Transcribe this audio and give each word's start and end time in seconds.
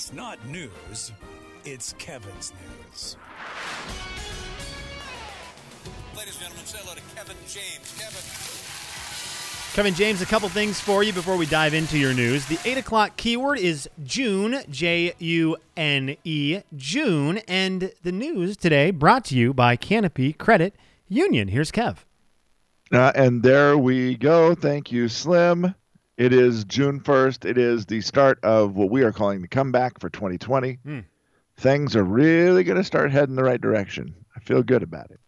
It's 0.00 0.14
not 0.14 0.42
news, 0.46 1.12
it's 1.66 1.92
Kevin's 1.98 2.54
news. 2.54 3.18
Ladies 6.16 6.36
and 6.36 6.40
gentlemen, 6.40 6.64
say 6.64 6.78
hello 6.80 6.94
to 6.94 7.02
Kevin 7.14 7.36
James. 7.46 7.98
Kevin. 7.98 9.74
Kevin 9.74 9.94
James, 9.94 10.22
a 10.22 10.24
couple 10.24 10.48
things 10.48 10.80
for 10.80 11.02
you 11.02 11.12
before 11.12 11.36
we 11.36 11.44
dive 11.44 11.74
into 11.74 11.98
your 11.98 12.14
news. 12.14 12.46
The 12.46 12.58
8 12.64 12.78
o'clock 12.78 13.18
keyword 13.18 13.58
is 13.58 13.90
June, 14.02 14.62
J 14.70 15.12
U 15.18 15.58
N 15.76 16.16
E, 16.24 16.60
June. 16.74 17.36
And 17.46 17.92
the 18.02 18.12
news 18.12 18.56
today 18.56 18.92
brought 18.92 19.26
to 19.26 19.36
you 19.36 19.52
by 19.52 19.76
Canopy 19.76 20.32
Credit 20.32 20.74
Union. 21.10 21.48
Here's 21.48 21.70
Kev. 21.70 21.98
Uh, 22.90 23.12
and 23.14 23.42
there 23.42 23.76
we 23.76 24.16
go. 24.16 24.54
Thank 24.54 24.90
you, 24.90 25.10
Slim. 25.10 25.74
It 26.20 26.34
is 26.34 26.64
June 26.64 27.00
1st. 27.00 27.46
It 27.46 27.56
is 27.56 27.86
the 27.86 28.02
start 28.02 28.44
of 28.44 28.76
what 28.76 28.90
we 28.90 29.04
are 29.04 29.10
calling 29.10 29.40
the 29.40 29.48
comeback 29.48 29.98
for 29.98 30.10
2020. 30.10 30.74
Hmm. 30.84 30.98
Things 31.56 31.96
are 31.96 32.04
really 32.04 32.62
going 32.62 32.76
to 32.76 32.84
start 32.84 33.10
heading 33.10 33.36
the 33.36 33.42
right 33.42 33.58
direction. 33.58 34.14
I 34.36 34.40
feel 34.40 34.62
good 34.62 34.82
about 34.82 35.10
it. 35.10 35.18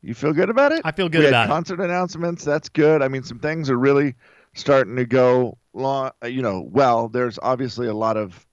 You 0.00 0.14
feel 0.14 0.32
good 0.32 0.48
about 0.48 0.72
it? 0.72 0.80
I 0.82 0.92
feel 0.92 1.10
good 1.10 1.18
we 1.18 1.26
about 1.26 1.40
had 1.40 1.50
it. 1.50 1.52
concert 1.52 1.80
announcements. 1.80 2.42
That's 2.42 2.70
good. 2.70 3.02
I 3.02 3.08
mean, 3.08 3.22
some 3.22 3.38
things 3.38 3.68
are 3.68 3.76
really 3.76 4.14
starting 4.54 4.96
to 4.96 5.04
go 5.04 5.58
long, 5.74 6.12
you 6.24 6.40
know, 6.40 6.66
well. 6.66 7.08
There's 7.08 7.38
obviously 7.42 7.86
a 7.86 7.94
lot 7.94 8.16
of 8.16 8.46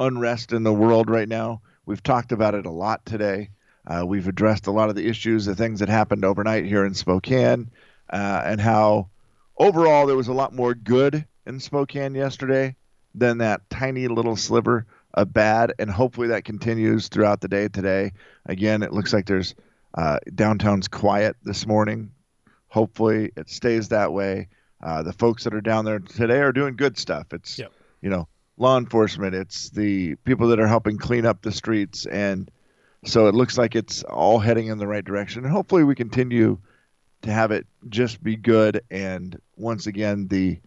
unrest 0.00 0.52
in 0.52 0.64
the 0.64 0.72
world 0.72 1.08
right 1.08 1.28
now. 1.28 1.62
We've 1.84 2.02
talked 2.02 2.32
about 2.32 2.56
it 2.56 2.66
a 2.66 2.72
lot 2.72 3.06
today. 3.06 3.50
Uh, 3.86 4.04
we've 4.04 4.26
addressed 4.26 4.66
a 4.66 4.72
lot 4.72 4.88
of 4.88 4.96
the 4.96 5.06
issues, 5.06 5.44
the 5.44 5.54
things 5.54 5.78
that 5.78 5.88
happened 5.88 6.24
overnight 6.24 6.64
here 6.64 6.84
in 6.84 6.94
Spokane, 6.94 7.70
uh, 8.10 8.42
and 8.44 8.60
how 8.60 9.10
overall 9.58 10.06
there 10.06 10.16
was 10.16 10.28
a 10.28 10.32
lot 10.32 10.54
more 10.54 10.74
good 10.74 11.26
in 11.46 11.60
Spokane 11.60 12.14
yesterday 12.14 12.76
than 13.14 13.38
that 13.38 13.68
tiny 13.70 14.08
little 14.08 14.36
sliver 14.36 14.86
of 15.14 15.32
bad. 15.32 15.72
And 15.78 15.90
hopefully 15.90 16.28
that 16.28 16.44
continues 16.44 17.08
throughout 17.08 17.40
the 17.40 17.48
day 17.48 17.68
today. 17.68 18.12
Again, 18.44 18.82
it 18.82 18.92
looks 18.92 19.12
like 19.12 19.26
there's 19.26 19.54
uh, 19.96 20.18
downtown's 20.34 20.88
quiet 20.88 21.36
this 21.42 21.66
morning. 21.66 22.10
Hopefully 22.68 23.32
it 23.36 23.48
stays 23.48 23.88
that 23.88 24.12
way. 24.12 24.48
Uh, 24.82 25.02
the 25.02 25.12
folks 25.12 25.44
that 25.44 25.54
are 25.54 25.62
down 25.62 25.86
there 25.86 25.98
today 26.00 26.40
are 26.40 26.52
doing 26.52 26.76
good 26.76 26.98
stuff. 26.98 27.32
It's 27.32 27.58
Yep. 27.58 27.72
you 28.02 28.10
know 28.10 28.28
law 28.58 28.76
enforcement. 28.76 29.34
It's 29.34 29.70
the 29.70 30.16
people 30.16 30.48
that 30.48 30.60
are 30.60 30.66
helping 30.66 30.98
clean 30.98 31.24
up 31.24 31.40
the 31.40 31.52
streets, 31.52 32.04
and 32.04 32.50
so 33.04 33.28
it 33.28 33.34
looks 33.34 33.56
like 33.56 33.74
it's 33.74 34.02
all 34.02 34.38
heading 34.38 34.66
in 34.66 34.76
the 34.76 34.86
right 34.86 35.04
direction. 35.04 35.44
And 35.44 35.52
hopefully 35.52 35.82
we 35.84 35.94
continue 35.94 36.58
to 37.22 37.32
have 37.32 37.50
it 37.50 37.66
just 37.88 38.22
be 38.22 38.36
good. 38.36 38.82
And 38.90 39.40
once 39.56 39.86
again, 39.86 40.28
the 40.28 40.58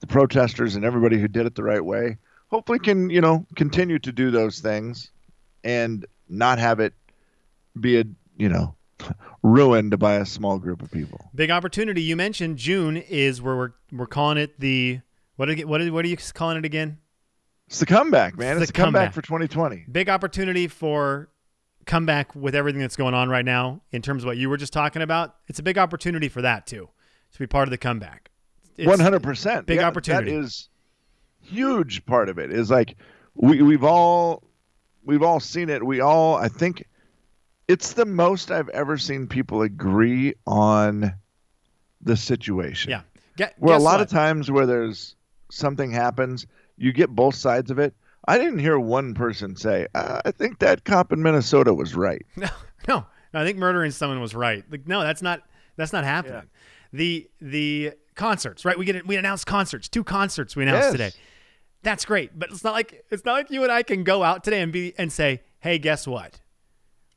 the 0.00 0.06
protesters 0.06 0.76
and 0.76 0.84
everybody 0.84 1.18
who 1.18 1.28
did 1.28 1.46
it 1.46 1.54
the 1.54 1.62
right 1.62 1.84
way, 1.84 2.18
hopefully 2.48 2.78
can 2.78 3.10
you 3.10 3.20
know 3.20 3.46
continue 3.56 3.98
to 4.00 4.12
do 4.12 4.30
those 4.30 4.60
things, 4.60 5.10
and 5.62 6.04
not 6.28 6.58
have 6.58 6.80
it 6.80 6.92
be 7.80 7.98
a 8.00 8.04
you 8.36 8.48
know 8.48 8.74
ruined 9.42 9.98
by 9.98 10.14
a 10.14 10.26
small 10.26 10.58
group 10.58 10.82
of 10.82 10.90
people. 10.90 11.30
Big 11.34 11.50
opportunity. 11.50 12.02
You 12.02 12.16
mentioned 12.16 12.56
June 12.58 12.96
is 12.96 13.40
where 13.42 13.56
we're, 13.56 13.72
we're 13.92 14.06
calling 14.06 14.38
it 14.38 14.58
the, 14.58 15.00
what, 15.36 15.50
are- 15.50 15.66
what, 15.66 15.86
what 15.90 16.04
are 16.04 16.08
you 16.08 16.16
calling 16.32 16.56
it 16.56 16.64
again? 16.64 16.98
It's 17.66 17.78
the 17.80 17.86
comeback, 17.86 18.38
man. 18.38 18.56
It's 18.56 18.62
It's, 18.64 18.72
the 18.72 18.72
the 18.72 18.84
comeback, 18.84 19.00
comeback. 19.12 19.14
for 19.14 19.22
2020. 19.22 19.86
Big 19.90 20.08
opportunity 20.08 20.68
for 20.68 21.28
comeback 21.84 22.34
with 22.34 22.54
everything 22.54 22.80
that's 22.80 22.96
going 22.96 23.14
on 23.14 23.28
right 23.28 23.44
now 23.44 23.80
in 23.92 24.02
terms 24.02 24.22
of 24.22 24.26
what 24.26 24.36
you 24.36 24.48
were 24.48 24.56
just 24.56 24.72
talking 24.72 25.02
about. 25.02 25.36
It's 25.48 25.58
a 25.58 25.62
big 25.62 25.78
opportunity 25.78 26.28
for 26.28 26.42
that 26.42 26.66
too, 26.66 26.88
to 27.32 27.38
be 27.38 27.46
part 27.46 27.68
of 27.68 27.70
the 27.70 27.78
comeback. 27.78 28.30
One 28.78 28.98
hundred 29.00 29.22
percent. 29.22 29.66
big 29.66 29.78
opportunity. 29.78 30.32
That 30.32 30.40
is 30.40 30.68
huge 31.40 32.04
part 32.06 32.28
of 32.28 32.38
it. 32.38 32.50
Is 32.50 32.70
like 32.70 32.96
we 33.34 33.62
we've 33.62 33.84
all 33.84 34.42
we've 35.04 35.22
all 35.22 35.40
seen 35.40 35.68
it. 35.68 35.84
We 35.84 36.00
all 36.00 36.34
I 36.34 36.48
think 36.48 36.86
it's 37.68 37.92
the 37.92 38.04
most 38.04 38.50
I've 38.50 38.68
ever 38.70 38.98
seen 38.98 39.26
people 39.26 39.62
agree 39.62 40.34
on 40.46 41.14
the 42.02 42.16
situation. 42.16 42.90
Yeah. 42.90 43.02
Gu- 43.36 43.52
Where 43.58 43.76
a 43.76 43.78
lot 43.78 43.98
what? 43.98 44.00
of 44.02 44.08
times 44.08 44.50
where 44.50 44.66
there's 44.66 45.16
something 45.50 45.90
happens, 45.90 46.46
you 46.76 46.92
get 46.92 47.08
both 47.10 47.34
sides 47.34 47.70
of 47.70 47.78
it. 47.78 47.94
I 48.26 48.38
didn't 48.38 48.58
hear 48.60 48.78
one 48.78 49.14
person 49.14 49.56
say, 49.56 49.86
uh, 49.94 50.20
"I 50.24 50.30
think 50.30 50.58
that 50.60 50.84
cop 50.84 51.12
in 51.12 51.22
Minnesota 51.22 51.74
was 51.74 51.94
right." 51.94 52.24
No, 52.36 52.48
no, 52.88 53.06
no. 53.34 53.40
I 53.40 53.44
think 53.44 53.58
murdering 53.58 53.90
someone 53.90 54.20
was 54.20 54.34
right. 54.34 54.64
Like, 54.70 54.86
no, 54.88 55.02
that's 55.02 55.22
not. 55.22 55.42
That's 55.76 55.92
not 55.92 56.04
happening. 56.04 56.48
The 56.92 57.28
the 57.40 57.92
concerts, 58.14 58.64
right? 58.64 58.78
We 58.78 58.84
get 58.84 59.06
we 59.06 59.16
announced 59.16 59.46
concerts. 59.46 59.88
Two 59.88 60.04
concerts 60.04 60.54
we 60.56 60.62
announced 60.62 60.84
Yes. 60.86 60.92
today. 60.92 61.10
That's 61.82 62.04
great, 62.06 62.38
but 62.38 62.50
it's 62.50 62.64
not 62.64 62.72
like 62.72 63.04
it's 63.10 63.24
not 63.24 63.32
like 63.32 63.50
you 63.50 63.62
and 63.62 63.70
I 63.72 63.82
can 63.82 64.04
go 64.04 64.22
out 64.22 64.42
today 64.44 64.60
and 64.62 64.72
be 64.72 64.94
and 64.96 65.12
say, 65.12 65.42
"Hey, 65.60 65.78
guess 65.78 66.06
what? 66.06 66.40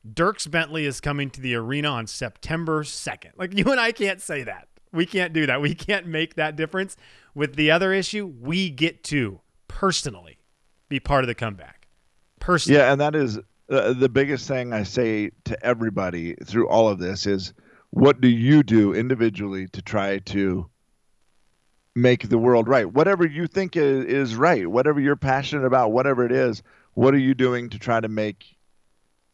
Dierks 0.08 0.50
Bentley 0.50 0.86
is 0.86 1.00
coming 1.02 1.30
to 1.32 1.42
the 1.42 1.56
arena 1.56 1.90
on 1.90 2.08
September 2.08 2.84
2nd." 2.84 3.32
Like 3.38 3.58
you 3.58 3.66
and 3.72 3.80
I 3.80 3.92
can't 3.92 4.22
say 4.22 4.44
that. 4.44 4.68
We 4.92 5.06
can't 5.06 5.32
do 5.34 5.46
that. 5.46 5.62
We 5.62 5.76
can't 5.76 6.08
make 6.08 6.36
that 6.36 6.56
difference. 6.56 6.98
With 7.36 7.56
the 7.56 7.72
other 7.72 7.94
issue, 7.94 8.26
we 8.26 8.70
get 8.70 9.04
to 9.06 9.42
personally 9.68 10.37
be 10.90 11.00
part 11.00 11.24
of 11.24 11.28
the 11.28 11.36
comeback. 11.36 11.88
Personally. 12.40 12.80
Yeah, 12.80 12.92
and 12.92 13.02
that 13.02 13.16
is 13.16 13.40
uh, 13.70 13.94
the 13.94 14.10
biggest 14.10 14.48
thing 14.48 14.74
I 14.74 14.84
say 14.84 15.32
to 15.46 15.66
everybody 15.66 16.36
through 16.46 16.70
all 16.70 16.88
of 16.88 17.00
this 17.00 17.26
is 17.26 17.54
what 17.90 18.22
do 18.22 18.28
you 18.28 18.64
do 18.64 18.94
individually 18.94 19.68
to 19.70 19.82
try 19.82 20.20
to 20.20 20.70
make 21.96 22.30
the 22.30 22.38
world 22.38 22.68
right? 22.68 22.92
Whatever 22.92 23.26
you 23.26 23.48
think 23.48 23.76
is, 23.76 24.06
is 24.06 24.36
right, 24.36 24.68
whatever 24.68 25.00
you're 25.00 25.16
passionate 25.16 25.66
about, 25.66 25.92
whatever 25.92 26.26
it 26.26 26.32
is, 26.32 26.62
what 26.94 27.14
are 27.14 27.20
you 27.20 27.34
doing 27.34 27.70
to 27.70 27.80
try 27.80 28.00
to 28.00 28.08
make 28.08 28.46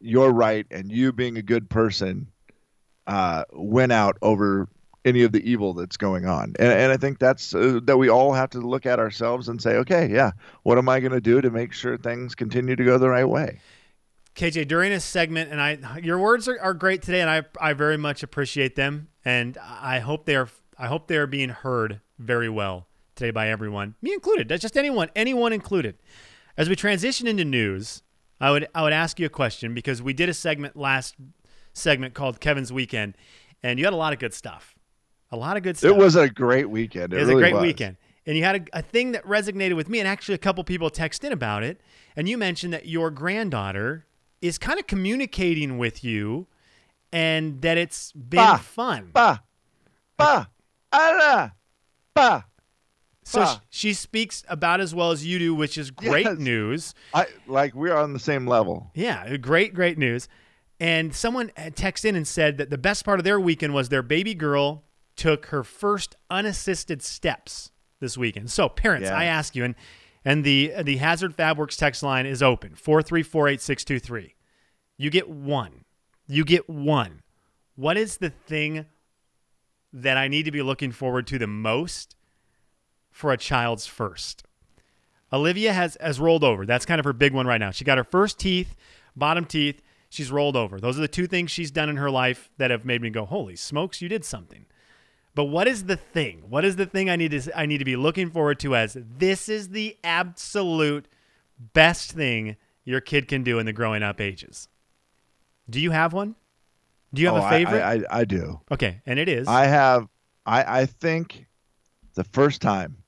your 0.00 0.32
right 0.32 0.66
and 0.70 0.90
you 0.90 1.12
being 1.12 1.36
a 1.36 1.42
good 1.42 1.68
person 1.70 2.28
uh, 3.06 3.44
win 3.52 3.90
out 3.90 4.16
over 4.22 4.68
any 5.04 5.22
of 5.22 5.32
the 5.32 5.48
evil 5.48 5.74
that's 5.74 5.96
going 5.96 6.26
on? 6.26 6.54
And, 6.58 6.72
and 6.72 6.92
I 6.92 6.96
think 6.96 7.18
that's 7.18 7.54
uh, 7.54 7.80
that 7.84 7.96
we 7.96 8.08
all 8.08 8.32
have 8.32 8.50
to 8.50 8.58
look 8.58 8.86
at 8.86 8.98
ourselves 8.98 9.48
and 9.48 9.60
say, 9.60 9.76
okay, 9.76 10.08
yeah, 10.10 10.32
what 10.62 10.78
am 10.78 10.88
I 10.88 11.00
going 11.00 11.12
to 11.12 11.20
do 11.20 11.40
to 11.40 11.50
make 11.50 11.72
sure 11.72 11.96
things 11.96 12.34
continue 12.34 12.76
to 12.76 12.84
go 12.84 12.98
the 12.98 13.08
right 13.08 13.28
way? 13.28 13.60
KJ, 14.34 14.66
during 14.66 14.90
this 14.90 15.04
segment, 15.04 15.52
and 15.52 15.60
I, 15.60 16.00
your 16.02 16.18
words 16.18 16.48
are, 16.48 16.60
are 16.60 16.74
great 16.74 17.02
today, 17.02 17.20
and 17.20 17.30
I, 17.30 17.44
I 17.60 17.72
very 17.72 17.96
much 17.96 18.22
appreciate 18.22 18.74
them, 18.74 19.08
and 19.24 19.56
I 19.58 20.00
hope 20.00 20.24
they 20.24 20.34
are, 20.34 20.48
I 20.76 20.88
hope 20.88 21.06
they 21.06 21.16
are 21.16 21.28
being 21.28 21.50
heard 21.50 22.00
very 22.18 22.48
well 22.48 22.88
today 23.14 23.30
by 23.30 23.48
everyone, 23.48 23.94
me 24.02 24.12
included. 24.12 24.48
That's 24.48 24.62
just 24.62 24.76
anyone, 24.76 25.08
anyone 25.14 25.52
included. 25.52 25.96
As 26.56 26.68
we 26.68 26.74
transition 26.74 27.28
into 27.28 27.44
news, 27.44 28.02
I 28.40 28.50
would, 28.50 28.68
I 28.74 28.82
would 28.82 28.92
ask 28.92 29.20
you 29.20 29.26
a 29.26 29.30
question 29.30 29.72
because 29.72 30.02
we 30.02 30.12
did 30.12 30.28
a 30.28 30.34
segment 30.34 30.76
last 30.76 31.14
segment 31.72 32.14
called 32.14 32.40
Kevin's 32.40 32.72
Weekend, 32.72 33.16
and 33.62 33.78
you 33.78 33.84
had 33.84 33.94
a 33.94 33.96
lot 33.96 34.12
of 34.12 34.18
good 34.18 34.34
stuff, 34.34 34.73
a 35.34 35.36
lot 35.36 35.56
of 35.56 35.62
good 35.62 35.76
stuff. 35.76 35.90
It 35.90 35.96
was 35.96 36.16
a 36.16 36.28
great 36.28 36.70
weekend. 36.70 37.12
It, 37.12 37.16
It 37.16 37.20
was 37.20 37.28
really 37.28 37.42
a 37.42 37.44
great 37.44 37.54
was. 37.54 37.62
weekend. 37.62 37.96
And 38.26 38.36
you 38.38 38.44
had 38.44 38.68
a, 38.72 38.78
a 38.78 38.82
thing 38.82 39.12
that 39.12 39.24
resonated 39.26 39.76
with 39.76 39.88
me, 39.88 39.98
and 39.98 40.08
actually 40.08 40.34
a 40.34 40.38
couple 40.38 40.64
people 40.64 40.88
text 40.88 41.24
in 41.24 41.32
about 41.32 41.62
it. 41.62 41.80
And 42.16 42.28
you 42.28 42.38
mentioned 42.38 42.72
that 42.72 42.86
your 42.86 43.10
granddaughter 43.10 44.06
is 44.40 44.56
kind 44.58 44.78
of 44.78 44.86
communicating 44.86 45.76
with 45.78 46.04
you 46.04 46.46
and 47.12 47.60
that 47.62 47.76
it's 47.78 48.12
been 48.12 48.58
fun. 48.58 49.10
Ba, 49.12 49.42
ba, 50.16 50.48
ala, 50.94 51.54
ba. 52.14 52.44
so 53.24 53.40
bah. 53.40 53.56
she 53.68 53.92
speaks 53.92 54.42
about 54.48 54.80
as 54.80 54.94
well 54.94 55.10
as 55.10 55.26
you 55.26 55.38
do, 55.38 55.54
which 55.54 55.76
is 55.78 55.90
great 55.90 56.24
Yes. 56.26 56.38
news. 56.38 56.94
I 57.12 57.26
like 57.46 57.74
we're 57.74 57.96
on 57.96 58.12
the 58.12 58.18
same 58.18 58.46
level. 58.46 58.90
Yeah, 58.94 59.36
great, 59.36 59.74
great 59.74 59.98
news. 59.98 60.28
And 60.80 61.14
someone 61.14 61.50
had 61.56 61.76
texted 61.76 62.06
in 62.06 62.16
and 62.16 62.26
said 62.26 62.58
that 62.58 62.70
the 62.70 62.78
best 62.78 63.04
part 63.04 63.20
of 63.20 63.24
their 63.24 63.38
weekend 63.40 63.74
was 63.74 63.88
their 63.88 64.02
baby 64.02 64.34
girl 64.34 64.83
took 65.16 65.46
her 65.46 65.62
first 65.62 66.16
unassisted 66.30 67.02
steps 67.02 67.70
this 68.00 68.16
weekend. 68.18 68.50
So, 68.50 68.68
parents, 68.68 69.08
Yeah. 69.08 69.16
I 69.16 69.24
ask 69.24 69.54
you, 69.56 69.64
and 69.64 69.74
and 70.24 70.44
the 70.44 70.72
the 70.82 70.96
Hazard 70.96 71.36
FabWorks 71.36 71.78
text 71.78 72.02
line 72.02 72.26
is 72.26 72.42
open 72.42 72.74
four 72.74 73.02
three 73.02 73.22
four 73.22 73.48
eight 73.48 73.60
six 73.60 73.84
two 73.84 73.98
three. 73.98 74.34
You 74.96 75.10
get 75.10 75.28
one. 75.28 75.84
You 76.26 76.44
get 76.44 76.68
one. 76.68 77.22
What 77.76 77.96
is 77.96 78.18
the 78.18 78.30
thing 78.30 78.86
that 79.92 80.16
I 80.16 80.28
need 80.28 80.44
to 80.44 80.50
be 80.50 80.62
looking 80.62 80.92
forward 80.92 81.26
to 81.28 81.38
the 81.38 81.46
most 81.46 82.16
for 83.10 83.32
a 83.32 83.36
child's 83.36 83.86
first? 83.86 84.44
Olivia 85.32 85.72
has 85.72 85.96
has 86.00 86.20
rolled 86.20 86.44
over. 86.44 86.64
That's 86.64 86.86
kind 86.86 86.98
of 86.98 87.04
her 87.04 87.12
big 87.12 87.32
one 87.34 87.46
right 87.46 87.58
now. 87.58 87.70
She 87.70 87.84
got 87.84 87.98
her 87.98 88.04
first 88.04 88.38
teeth, 88.38 88.74
bottom 89.16 89.44
teeth. 89.44 89.82
She's 90.08 90.30
rolled 90.30 90.54
over. 90.56 90.78
Those 90.78 90.96
are 90.96 91.00
the 91.00 91.08
two 91.08 91.26
things 91.26 91.50
she's 91.50 91.72
done 91.72 91.88
in 91.88 91.96
her 91.96 92.10
life 92.10 92.50
that 92.58 92.70
have 92.70 92.84
made 92.84 93.02
me 93.02 93.10
go, 93.10 93.24
"Holy 93.24 93.56
smokes, 93.56 94.00
you 94.00 94.08
did 94.08 94.24
something." 94.24 94.66
But 95.34 95.44
what 95.46 95.66
is 95.66 95.84
the 95.84 95.96
thing? 95.96 96.44
What 96.48 96.64
is 96.64 96.76
the 96.76 96.86
thing 96.86 97.10
I 97.10 97.16
need 97.16 97.32
to 97.32 97.58
I 97.58 97.66
need 97.66 97.78
to 97.78 97.84
be 97.84 97.96
looking 97.96 98.30
forward 98.30 98.60
to 98.60 98.76
as 98.76 98.96
this 99.18 99.48
is 99.48 99.70
the 99.70 99.96
absolute 100.04 101.08
best 101.72 102.12
thing 102.12 102.56
your 102.84 103.00
kid 103.00 103.26
can 103.28 103.42
do 103.42 103.58
in 103.58 103.66
the 103.66 103.72
growing 103.72 104.02
up 104.02 104.20
ages? 104.20 104.68
Do 105.68 105.80
you 105.80 105.90
have 105.90 106.12
one? 106.12 106.36
Do 107.12 107.22
you 107.22 107.28
have 107.28 107.36
Oh, 107.42 107.46
a 107.46 107.50
favorite? 107.50 107.80
I, 107.82 107.94
I, 107.94 108.20
I 108.20 108.24
do. 108.24 108.60
okay, 108.70 109.00
and 109.06 109.18
it 109.18 109.28
is. 109.28 109.48
I 109.48 109.66
have. 109.66 110.08
I 110.46 110.80
I 110.80 110.86
think 110.86 111.46
the 112.14 112.24
first 112.24 112.60
time 112.62 112.98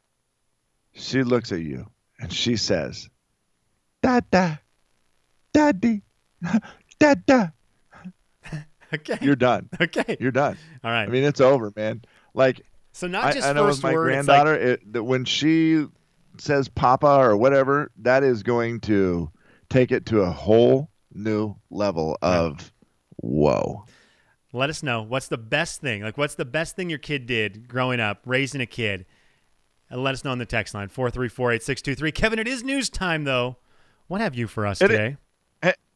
she 0.95 1.23
looks 1.23 1.53
at 1.53 1.61
you 1.61 1.87
and 2.19 2.33
she 2.33 2.57
says, 2.57 3.09
Dada, 4.03 4.61
daddy, 5.53 6.03
dada. 6.99 7.53
Okay. 8.95 9.19
You're 9.21 9.35
done. 9.35 9.69
okay. 9.81 10.17
You're 10.21 10.31
done. 10.31 10.57
All 10.85 10.93
right. 10.93 11.03
I 11.03 11.07
mean, 11.09 11.25
it's 11.25 11.41
over, 11.41 11.73
man. 11.75 12.03
Like 12.37 12.61
so 12.93 13.09
not 13.09 13.25
I, 13.25 13.33
just 13.33 13.47
I 13.49 13.53
know 13.53 13.67
first 13.67 13.79
with 13.79 13.85
my 13.85 13.93
word. 13.95 14.11
it's 14.11 14.29
like- 14.29 14.43
granddaughter, 14.43 14.73
it, 14.73 14.93
that 14.93 15.03
when 15.03 15.25
she 15.25 15.87
says 16.39 16.69
"papa" 16.69 17.07
or 17.07 17.37
whatever, 17.37 17.91
that 17.99 18.23
is 18.23 18.45
going 18.45 18.81
to 18.83 19.31
take 19.69 19.91
it 19.91 20.07
to 20.07 20.21
a 20.21 20.31
whole 20.31 20.91
new 21.13 21.57
level 21.71 22.17
of 22.23 22.73
whoa. 23.17 23.85
let 24.53 24.71
us 24.71 24.83
know 24.83 25.03
what's 25.03 25.29
the 25.29 25.39
best 25.39 25.81
thing. 25.81 26.03
Like, 26.03 26.19
what's 26.19 26.35
the 26.35 26.45
best 26.45 26.77
thing 26.77 26.91
your 26.91 26.99
kid 26.99 27.27
did 27.27 27.67
growing 27.67 28.01
up, 28.01 28.21
raising 28.27 28.61
a 28.61 28.67
kid? 28.67 29.07
And 29.89 30.03
let 30.03 30.15
us 30.15 30.25
know 30.25 30.33
on 30.33 30.39
the 30.39 30.47
text 30.47 30.75
line 30.75 30.89
four 30.89 31.11
three 31.11 31.29
four 31.29 31.53
eight 31.53 31.63
six 31.63 31.81
two 31.81 31.95
three. 31.95 32.13
Kevin, 32.13 32.39
it 32.39 32.47
is 32.47 32.63
news 32.63 32.91
time 32.91 33.25
though. 33.25 33.57
What 34.09 34.21
have 34.21 34.35
you 34.35 34.47
for 34.47 34.67
us 34.67 34.79
today? 34.79 35.17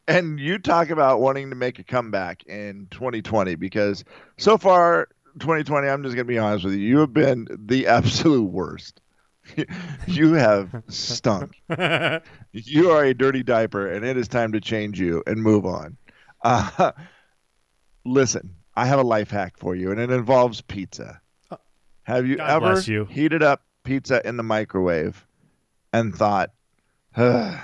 And 0.09 0.41
you 0.41 0.59
talk 0.59 0.91
about 0.91 1.21
wanting 1.21 1.51
to 1.51 1.57
make 1.57 1.79
a 1.79 1.85
comeback 1.85 2.43
in 2.47 2.89
2020 2.91 3.55
because 3.55 4.03
so 4.39 4.59
far 4.59 5.09
2020, 5.39 5.89
I'm 5.89 6.03
just 6.03 6.15
going 6.15 6.27
to 6.27 6.33
be 6.33 6.39
honest 6.39 6.65
with 6.65 6.75
you, 6.75 6.81
you 6.81 6.99
have 6.99 7.13
been 7.13 7.47
the 7.51 7.87
absolute 7.87 8.45
worst. 8.51 9.01
you 10.07 10.35
have 10.35 10.83
stunk. 10.89 11.61
you 12.53 12.91
are 12.91 13.05
a 13.05 13.15
dirty 13.15 13.43
diaper, 13.43 13.91
and 13.91 14.05
it 14.05 14.17
is 14.17 14.29
time 14.29 14.53
to 14.53 14.61
change 14.61 15.01
you 15.01 15.23
and 15.27 15.43
move 15.43 15.67
on. 15.67 15.97
Uh, 16.43 16.93
listen, 18.05 18.55
I 18.77 18.87
have 18.87 18.99
a 18.99 19.05
life 19.05 19.31
hack 19.31 19.57
for 19.59 19.75
you, 19.75 19.91
and 19.91 20.01
it 20.01 20.11
involves 20.11 20.61
pizza. 20.61 21.21
Have 22.05 22.27
you 22.27 22.35
Uh, 22.37 22.59
God 22.61 22.63
ever 22.75 22.81
you. 22.81 23.05
heated 23.07 23.43
up 23.43 23.63
pizza 23.85 24.27
in 24.27 24.37
the 24.37 24.43
microwave 24.43 25.27
and 25.93 26.15
thought, 26.15 26.51
"Ugh, 27.17 27.59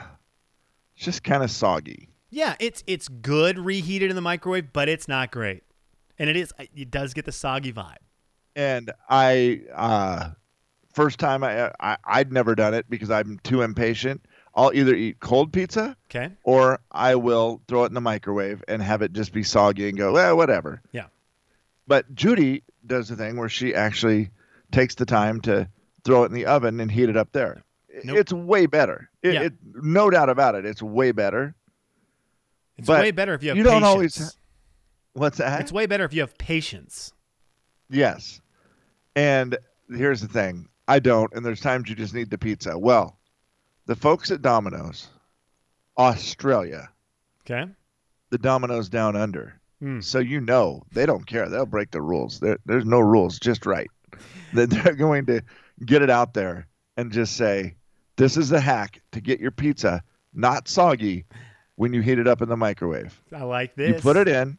it's 0.96 1.04
just 1.04 1.22
kind 1.24 1.42
of 1.42 1.50
soggy? 1.50 2.08
yeah, 2.30 2.54
it's 2.60 2.82
it's 2.86 3.08
good 3.08 3.58
reheated 3.58 4.10
in 4.10 4.16
the 4.16 4.22
microwave, 4.22 4.72
but 4.72 4.88
it's 4.88 5.08
not 5.08 5.30
great, 5.30 5.62
and 6.18 6.28
it 6.30 6.36
is 6.36 6.52
it 6.74 6.90
does 6.90 7.14
get 7.14 7.24
the 7.24 7.32
soggy 7.32 7.72
vibe. 7.72 7.96
And 8.54 8.90
I, 9.10 9.60
uh, 9.74 10.30
first 10.94 11.18
time 11.18 11.44
I, 11.44 11.70
I, 11.78 11.98
I'd 12.04 12.32
never 12.32 12.54
done 12.54 12.72
it 12.72 12.86
because 12.88 13.10
I'm 13.10 13.38
too 13.42 13.60
impatient. 13.62 14.24
I'll 14.54 14.72
either 14.72 14.94
eat 14.94 15.20
cold 15.20 15.52
pizza 15.52 15.94
Okay. 16.10 16.32
or 16.42 16.80
I 16.90 17.16
will 17.16 17.60
throw 17.68 17.84
it 17.84 17.88
in 17.88 17.94
the 17.94 18.00
microwave 18.00 18.64
and 18.66 18.82
have 18.82 19.02
it 19.02 19.12
just 19.12 19.34
be 19.34 19.42
soggy 19.42 19.90
and 19.90 19.98
go, 19.98 20.12
well, 20.12 20.34
whatever. 20.38 20.80
Yeah. 20.92 21.08
But 21.86 22.14
Judy 22.14 22.62
does 22.86 23.08
the 23.10 23.16
thing 23.16 23.36
where 23.36 23.50
she 23.50 23.74
actually 23.74 24.30
takes 24.72 24.94
the 24.94 25.04
time 25.04 25.42
to 25.42 25.68
throw 26.04 26.22
it 26.22 26.26
in 26.26 26.32
the 26.32 26.46
oven 26.46 26.80
and 26.80 26.90
heat 26.90 27.10
it 27.10 27.16
up 27.18 27.32
there. 27.32 27.62
Nope. 28.04 28.16
It's 28.16 28.32
way 28.32 28.64
better. 28.64 29.10
It, 29.22 29.34
Yeah. 29.34 29.42
it, 29.42 29.52
no 29.74 30.08
doubt 30.08 30.30
about 30.30 30.54
it. 30.54 30.64
It's 30.64 30.82
way 30.82 31.12
better. 31.12 31.54
It's 32.78 32.86
But 32.86 33.02
way 33.02 33.10
better 33.10 33.34
if 33.34 33.42
you 33.42 33.50
have 33.50 33.58
you 33.58 33.62
don't 33.64 33.82
patience. 33.82 33.86
always- 33.86 34.36
What's 35.16 35.38
that? 35.38 35.60
It's 35.62 35.72
way 35.72 35.86
better 35.86 36.04
if 36.04 36.12
you 36.12 36.20
have 36.20 36.36
patience. 36.38 37.12
Yes. 37.88 38.40
And 39.14 39.56
here's 39.90 40.20
the 40.20 40.28
thing 40.28 40.68
I 40.88 40.98
don't, 40.98 41.32
and 41.34 41.44
there's 41.44 41.60
times 41.60 41.88
you 41.88 41.94
just 41.96 42.14
need 42.14 42.30
the 42.30 42.38
pizza. 42.38 42.78
Well, 42.78 43.18
the 43.86 43.96
folks 43.96 44.30
at 44.30 44.42
Domino's, 44.42 45.08
Australia, 45.98 46.90
Okay. 47.42 47.70
the 48.30 48.38
Domino's 48.38 48.88
down 48.88 49.16
under. 49.16 49.60
Hmm. 49.80 50.00
So 50.00 50.18
you 50.18 50.40
know 50.40 50.82
they 50.92 51.06
don't 51.06 51.26
care. 51.26 51.48
They'll 51.48 51.66
break 51.66 51.90
the 51.92 52.02
rules. 52.02 52.40
There, 52.40 52.58
there's 52.66 52.84
no 52.84 52.98
rules, 53.00 53.38
just 53.38 53.66
right. 53.66 53.88
That 54.52 54.70
they're 54.70 54.94
going 54.94 55.26
to 55.26 55.42
get 55.84 56.02
it 56.02 56.08
out 56.08 56.32
there 56.34 56.68
and 56.96 57.10
just 57.12 57.36
say, 57.36 57.74
this 58.16 58.36
is 58.36 58.48
the 58.48 58.60
hack 58.60 59.02
to 59.12 59.20
get 59.20 59.40
your 59.40 59.50
pizza 59.50 60.02
not 60.32 60.68
soggy 60.68 61.26
when 61.74 61.92
you 61.92 62.00
heat 62.00 62.18
it 62.18 62.28
up 62.28 62.40
in 62.42 62.48
the 62.48 62.56
microwave. 62.56 63.20
I 63.34 63.42
like 63.42 63.74
this. 63.74 63.96
You 63.96 64.00
put 64.00 64.16
it 64.16 64.28
in, 64.28 64.56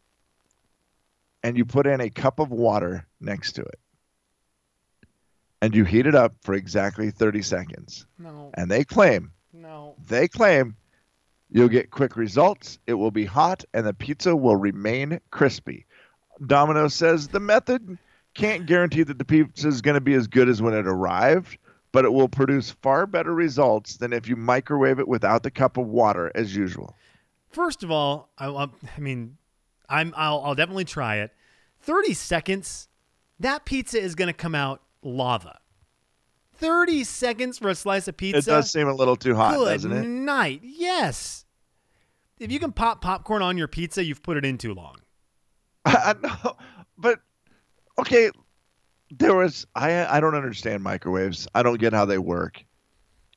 and 1.42 1.56
you 1.56 1.64
put 1.64 1.86
in 1.86 2.00
a 2.00 2.10
cup 2.10 2.38
of 2.40 2.50
water 2.50 3.06
next 3.20 3.52
to 3.52 3.62
it. 3.62 3.78
And 5.60 5.74
you 5.74 5.84
heat 5.84 6.06
it 6.06 6.14
up 6.14 6.34
for 6.42 6.54
exactly 6.54 7.10
30 7.10 7.42
seconds. 7.42 8.06
No, 8.18 8.50
And 8.54 8.70
they 8.70 8.84
claim, 8.84 9.32
no. 9.52 9.96
they 10.06 10.28
claim 10.28 10.76
you'll 11.50 11.68
get 11.68 11.90
quick 11.90 12.16
results, 12.16 12.78
it 12.86 12.94
will 12.94 13.10
be 13.10 13.24
hot, 13.24 13.64
and 13.74 13.86
the 13.86 13.94
pizza 13.94 14.36
will 14.36 14.56
remain 14.56 15.20
crispy. 15.30 15.86
Domino's 16.46 16.94
says 16.94 17.28
the 17.28 17.40
method 17.40 17.98
can't 18.34 18.66
guarantee 18.66 19.02
that 19.02 19.18
the 19.18 19.24
pizza 19.24 19.66
is 19.66 19.80
going 19.80 19.94
to 19.94 20.00
be 20.00 20.14
as 20.14 20.28
good 20.28 20.48
as 20.48 20.62
when 20.62 20.74
it 20.74 20.86
arrived, 20.86 21.58
but 21.90 22.04
it 22.04 22.12
will 22.12 22.28
produce 22.28 22.70
far 22.70 23.06
better 23.06 23.34
results 23.34 23.96
than 23.96 24.12
if 24.12 24.28
you 24.28 24.36
microwave 24.36 25.00
it 25.00 25.08
without 25.08 25.42
the 25.42 25.50
cup 25.50 25.76
of 25.76 25.86
water 25.88 26.30
as 26.36 26.54
usual. 26.54 26.94
First 27.50 27.82
of 27.82 27.90
all, 27.90 28.28
I, 28.38 28.46
I 28.48 28.68
I 28.96 29.00
mean, 29.00 29.37
I'm 29.88 30.12
I'll, 30.16 30.40
I'll 30.44 30.54
definitely 30.54 30.84
try 30.84 31.16
it. 31.16 31.32
Thirty 31.80 32.14
seconds, 32.14 32.88
that 33.40 33.64
pizza 33.64 34.00
is 34.00 34.14
gonna 34.14 34.32
come 34.32 34.54
out 34.54 34.82
lava. 35.02 35.58
Thirty 36.54 37.04
seconds 37.04 37.58
for 37.58 37.68
a 37.68 37.74
slice 37.74 38.08
of 38.08 38.16
pizza. 38.16 38.38
It 38.38 38.44
does 38.46 38.70
seem 38.72 38.88
a 38.88 38.94
little 38.94 39.16
too 39.16 39.34
hot, 39.34 39.54
Good 39.54 39.72
doesn't 39.74 39.92
it? 39.92 40.06
night. 40.06 40.60
Yes. 40.64 41.44
If 42.40 42.50
you 42.52 42.58
can 42.58 42.72
pop 42.72 43.00
popcorn 43.00 43.42
on 43.42 43.56
your 43.56 43.68
pizza, 43.68 44.04
you've 44.04 44.22
put 44.22 44.36
it 44.36 44.44
in 44.44 44.58
too 44.58 44.74
long. 44.74 44.96
I 45.84 46.14
know, 46.20 46.56
but 46.96 47.20
okay. 47.98 48.30
There 49.10 49.34
was 49.34 49.66
I 49.74 50.04
I 50.04 50.20
don't 50.20 50.34
understand 50.34 50.82
microwaves. 50.82 51.48
I 51.54 51.62
don't 51.62 51.80
get 51.80 51.92
how 51.94 52.04
they 52.04 52.18
work. 52.18 52.62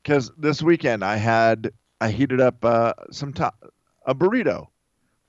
Because 0.03 0.31
this 0.37 0.61
weekend 0.63 1.05
I 1.05 1.15
had 1.17 1.71
I 2.01 2.09
heated 2.09 2.41
up 2.41 2.65
uh, 2.65 2.93
some 3.11 3.31
to- 3.33 3.53
a 4.07 4.15
burrito 4.15 4.67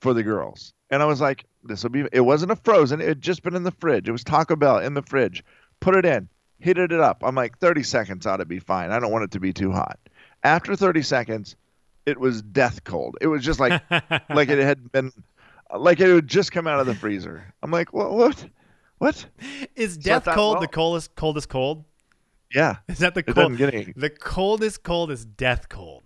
for 0.02 0.12
the 0.12 0.22
girls, 0.24 0.74
and 0.90 1.00
I 1.00 1.06
was 1.06 1.20
like, 1.20 1.44
this 1.62 1.82
will 1.84 1.90
be. 1.90 2.04
It 2.12 2.20
wasn't 2.22 2.50
a 2.50 2.56
frozen. 2.56 3.00
It 3.00 3.06
had 3.06 3.22
just 3.22 3.42
been 3.44 3.54
in 3.54 3.62
the 3.62 3.70
fridge. 3.70 4.08
It 4.08 4.12
was 4.12 4.24
Taco 4.24 4.56
Bell 4.56 4.78
in 4.78 4.94
the 4.94 5.02
fridge. 5.02 5.44
Put 5.80 5.94
it 5.96 6.04
in, 6.04 6.28
heated 6.58 6.90
it 6.92 7.00
up. 7.00 7.22
I'm 7.24 7.34
like, 7.36 7.58
30 7.58 7.82
seconds 7.84 8.26
ought 8.26 8.38
to 8.38 8.44
be 8.44 8.58
fine. 8.58 8.90
I 8.90 8.98
don't 8.98 9.12
want 9.12 9.24
it 9.24 9.30
to 9.30 9.40
be 9.40 9.52
too 9.52 9.70
hot. 9.70 9.98
After 10.42 10.74
30 10.74 11.02
seconds, 11.02 11.54
it 12.04 12.18
was 12.18 12.42
death 12.42 12.82
cold. 12.82 13.16
It 13.20 13.28
was 13.28 13.44
just 13.44 13.60
like 13.60 13.80
like 14.30 14.48
it 14.48 14.58
had 14.58 14.90
been 14.90 15.12
like 15.76 16.00
it 16.00 16.12
had 16.12 16.26
just 16.26 16.50
come 16.50 16.66
out 16.66 16.80
of 16.80 16.86
the 16.86 16.94
freezer. 16.96 17.54
I'm 17.62 17.70
like, 17.70 17.92
what? 17.92 18.12
What? 18.12 18.44
What? 18.98 19.24
Is 19.76 19.94
So 19.94 20.00
death 20.00 20.24
thought, 20.24 20.34
cold 20.34 20.54
well- 20.54 20.60
the 20.62 20.68
coldest 20.68 21.14
coldest 21.14 21.48
cold? 21.48 21.84
Yeah. 22.52 22.76
Is 22.88 22.98
that 22.98 23.14
the 23.14 23.22
cold? 23.22 23.56
The 23.56 24.10
coldest 24.10 24.82
cold 24.82 25.10
is 25.10 25.24
death 25.24 25.68
cold. 25.70 26.02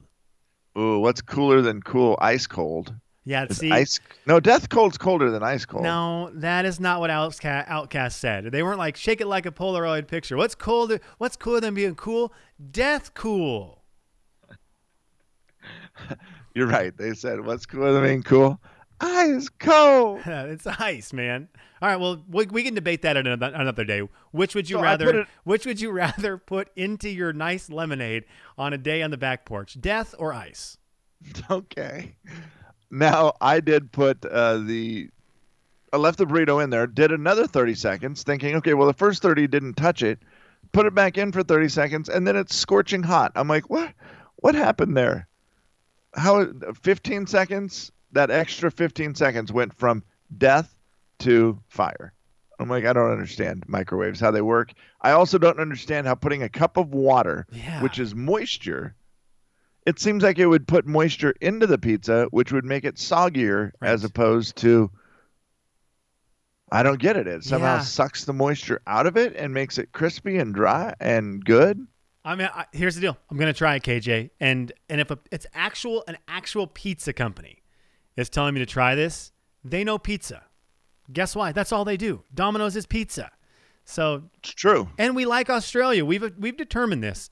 Ooh, 0.79 1.01
what's 1.01 1.21
cooler 1.23 1.61
than 1.61 1.81
cool? 1.83 2.17
Ice 2.21 2.47
cold. 2.47 2.95
Yeah, 3.29 3.49
see, 3.49 3.73
ice? 3.73 3.99
No, 4.25 4.39
death 4.39 4.69
cold's 4.69 4.97
colder 4.97 5.33
than 5.33 5.43
ice 5.43 5.67
cold. 5.67 5.83
No, 5.83 6.31
that 6.35 6.65
is 6.65 6.79
not 6.79 7.01
what 7.01 7.11
OutKast, 7.11 7.67
OutKast 7.67 8.13
said. 8.13 8.45
They 8.53 8.63
weren't 8.63 8.79
like 8.79 8.97
shake 8.97 9.21
it 9.21 9.27
like 9.27 9.47
a 9.47 9.51
Polaroid 9.51 10.07
picture. 10.07 10.37
What's 10.37 10.55
colder? 10.55 11.01
What's 11.19 11.35
cooler 11.37 11.61
than 11.61 11.75
being 11.75 11.97
cool? 11.97 12.33
Death 12.71 13.15
cool. 13.15 13.83
You're 16.55 16.69
right. 16.69 16.97
They 16.97 17.15
said, 17.15 17.45
what's 17.45 17.67
cooler 17.67 17.93
than 17.93 18.05
being 18.05 18.23
cool? 18.23 18.61
Ice 19.01 19.49
cold. 19.59 20.21
it's 20.27 20.67
ice, 20.67 21.13
man. 21.13 21.49
All 21.83 21.89
right, 21.89 22.01
well, 22.01 22.23
we, 22.31 22.47
we 22.47 22.63
can 22.63 22.75
debate 22.75 23.03
that 23.03 23.17
another, 23.17 23.53
another 23.55 23.85
day. 23.85 24.01
Which 24.31 24.55
would 24.55 24.71
you 24.71 24.77
So 24.77 24.83
rather? 24.83 25.21
it- 25.21 25.27
which 25.45 25.67
would 25.67 25.81
you 25.81 25.91
rather 25.91 26.39
put 26.39 26.69
into 26.77 27.11
your 27.11 27.33
nice 27.33 27.69
lemonade 27.69 28.25
on 28.57 28.73
a 28.73 28.79
day 28.79 29.03
on 29.03 29.11
the 29.11 29.19
back 29.19 29.45
porch? 29.45 29.79
Death 29.81 30.15
or 30.19 30.33
ice? 30.33 30.79
okay. 31.51 32.15
Now 32.91 33.33
I 33.41 33.61
did 33.61 33.93
put 33.93 34.25
uh, 34.25 34.59
the. 34.59 35.11
I 35.93 35.97
left 35.99 36.19
the 36.19 36.27
burrito 36.27 36.63
in 36.63 36.71
there. 36.71 36.87
Did 36.87 37.13
another 37.13 37.47
30 37.47 37.75
seconds, 37.75 38.23
thinking, 38.23 38.57
okay, 38.57 38.75
well 38.75 38.87
the 38.87 38.93
first 38.93 39.23
30 39.23 39.47
didn't 39.47 39.75
touch 39.75 40.03
it. 40.03 40.19
Put 40.73 40.87
it 40.87 40.95
back 40.95 41.17
in 41.17 41.33
for 41.33 41.43
30 41.43 41.69
seconds, 41.69 42.09
and 42.09 42.27
then 42.27 42.37
it's 42.37 42.55
scorching 42.55 43.03
hot. 43.03 43.33
I'm 43.35 43.49
like, 43.49 43.71
what? 43.71 43.93
What 44.37 44.55
happened 44.55 44.97
there? 44.97 45.29
How? 46.15 46.47
15 46.83 47.27
seconds. 47.27 47.93
That 48.13 48.31
extra 48.31 48.71
15 48.71 49.15
seconds 49.15 49.53
went 49.53 49.75
from 49.75 50.03
death 50.37 50.75
to 51.21 51.59
fire. 51.69 52.13
I'm 52.59 52.69
like, 52.71 52.85
I 52.87 52.93
don't 52.95 53.11
understand 53.11 53.65
microwaves, 53.69 54.19
how 54.21 54.31
they 54.31 54.41
work. 54.41 54.73
I 55.03 55.11
also 55.11 55.37
don't 55.39 55.61
understand 55.61 56.07
how 56.07 56.15
putting 56.15 56.43
a 56.43 56.49
cup 56.49 56.79
of 56.79 56.95
water, 56.95 57.47
Yeah. 57.53 57.83
which 57.83 57.99
is 57.99 58.15
moisture, 58.15 58.95
it 59.87 59.99
seems 60.01 60.23
like 60.23 60.39
it 60.39 60.47
would 60.47 60.67
put 60.69 60.87
moisture 60.87 61.35
into 61.41 61.67
the 61.67 61.79
pizza, 61.79 62.27
which 62.31 62.53
would 62.53 62.65
make 62.65 62.85
it 62.85 62.97
soggier 62.97 63.71
Right. 63.81 63.91
as 63.91 64.05
opposed 64.05 64.57
to. 64.57 64.91
I 66.73 66.83
don't 66.83 66.99
get 67.01 67.17
it. 67.17 67.27
It 67.29 67.45
somehow 67.45 67.77
Yeah. 67.77 67.81
sucks 67.83 68.25
the 68.25 68.33
moisture 68.33 68.81
out 68.87 69.07
of 69.07 69.17
it 69.17 69.37
and 69.37 69.55
makes 69.55 69.79
it 69.79 69.93
crispy 69.93 70.39
and 70.39 70.53
dry 70.53 70.95
and 71.01 71.45
good. 71.45 71.87
I 72.25 72.35
mean, 72.35 72.49
I, 72.53 72.67
here's 72.73 72.97
the 72.97 73.01
deal. 73.01 73.17
I'm 73.31 73.37
gonna 73.37 73.53
try 73.53 73.77
it, 73.77 73.85
KJ, 73.85 74.31
and 74.41 74.73
and 74.89 75.01
if 75.01 75.13
a, 75.13 75.19
it's 75.31 75.47
actual 75.55 76.03
an 76.09 76.17
actual 76.27 76.67
pizza 76.67 77.13
company 77.13 77.63
is 78.17 78.29
telling 78.29 78.55
me 78.55 78.59
to 78.61 78.67
try 78.67 78.97
this, 78.97 79.31
they 79.65 79.85
know 79.85 79.97
pizza. 79.97 80.43
Guess 81.13 81.37
why? 81.37 81.53
That's 81.53 81.71
all 81.71 81.85
they 81.85 81.97
do. 81.97 82.25
Domino's 82.35 82.75
is 82.75 82.85
pizza. 82.85 83.31
So, 83.85 84.25
It's 84.39 84.51
true. 84.53 84.89
and 84.99 85.15
we 85.15 85.25
like 85.25 85.49
Australia. 85.49 86.05
We've 86.05 86.33
we've 86.37 86.57
determined 86.57 87.05
this. 87.05 87.31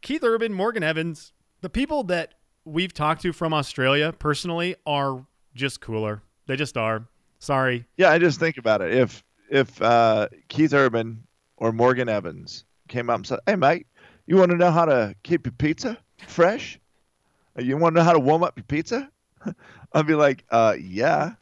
Keith 0.00 0.24
Urban, 0.24 0.54
Morgan 0.54 0.82
Evans, 0.82 1.34
the 1.60 1.70
people 1.70 2.04
that 2.04 2.34
we've 2.64 2.92
talked 2.92 3.22
to 3.22 3.32
from 3.32 3.54
Australia 3.54 4.12
personally 4.12 4.76
are 4.86 5.24
just 5.54 5.80
cooler. 5.80 6.22
They 6.46 6.56
just 6.56 6.76
are. 6.76 7.06
Sorry. 7.38 7.86
Yeah, 7.96 8.10
I 8.10 8.18
just 8.18 8.38
think 8.40 8.56
about 8.58 8.80
it. 8.82 8.92
If 8.92 9.24
if 9.50 9.80
uh, 9.80 10.28
Keith 10.48 10.72
Urban 10.74 11.22
or 11.56 11.72
Morgan 11.72 12.08
Evans 12.08 12.64
came 12.88 13.10
up 13.10 13.16
and 13.16 13.26
said, 13.26 13.40
"Hey, 13.46 13.56
mate, 13.56 13.86
you 14.26 14.36
want 14.36 14.50
to 14.50 14.56
know 14.56 14.70
how 14.70 14.84
to 14.84 15.14
keep 15.22 15.46
your 15.46 15.52
pizza 15.52 15.98
fresh? 16.26 16.78
You 17.58 17.76
want 17.76 17.94
to 17.94 18.00
know 18.00 18.04
how 18.04 18.12
to 18.12 18.18
warm 18.18 18.42
up 18.42 18.56
your 18.56 18.64
pizza?" 18.64 19.10
I'd 19.92 20.06
be 20.06 20.14
like, 20.14 20.44
"Uh, 20.50 20.76
yeah." 20.80 21.32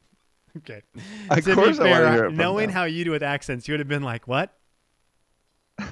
Okay. 0.59 0.83
Of 1.30 1.44
to 1.44 1.54
course 1.54 1.78
be 1.78 1.85
I 1.85 1.90
wanna 1.90 2.12
hear 2.12 2.25
it 2.26 2.35
knowing 2.35 2.71
how 2.71 2.85
you 2.85 3.04
do 3.04 3.11
with 3.11 3.23
accents, 3.23 3.66
you 3.66 3.73
would 3.73 3.80
have 3.80 3.88
been 3.88 4.02
like, 4.02 4.28
"What? 4.28 4.56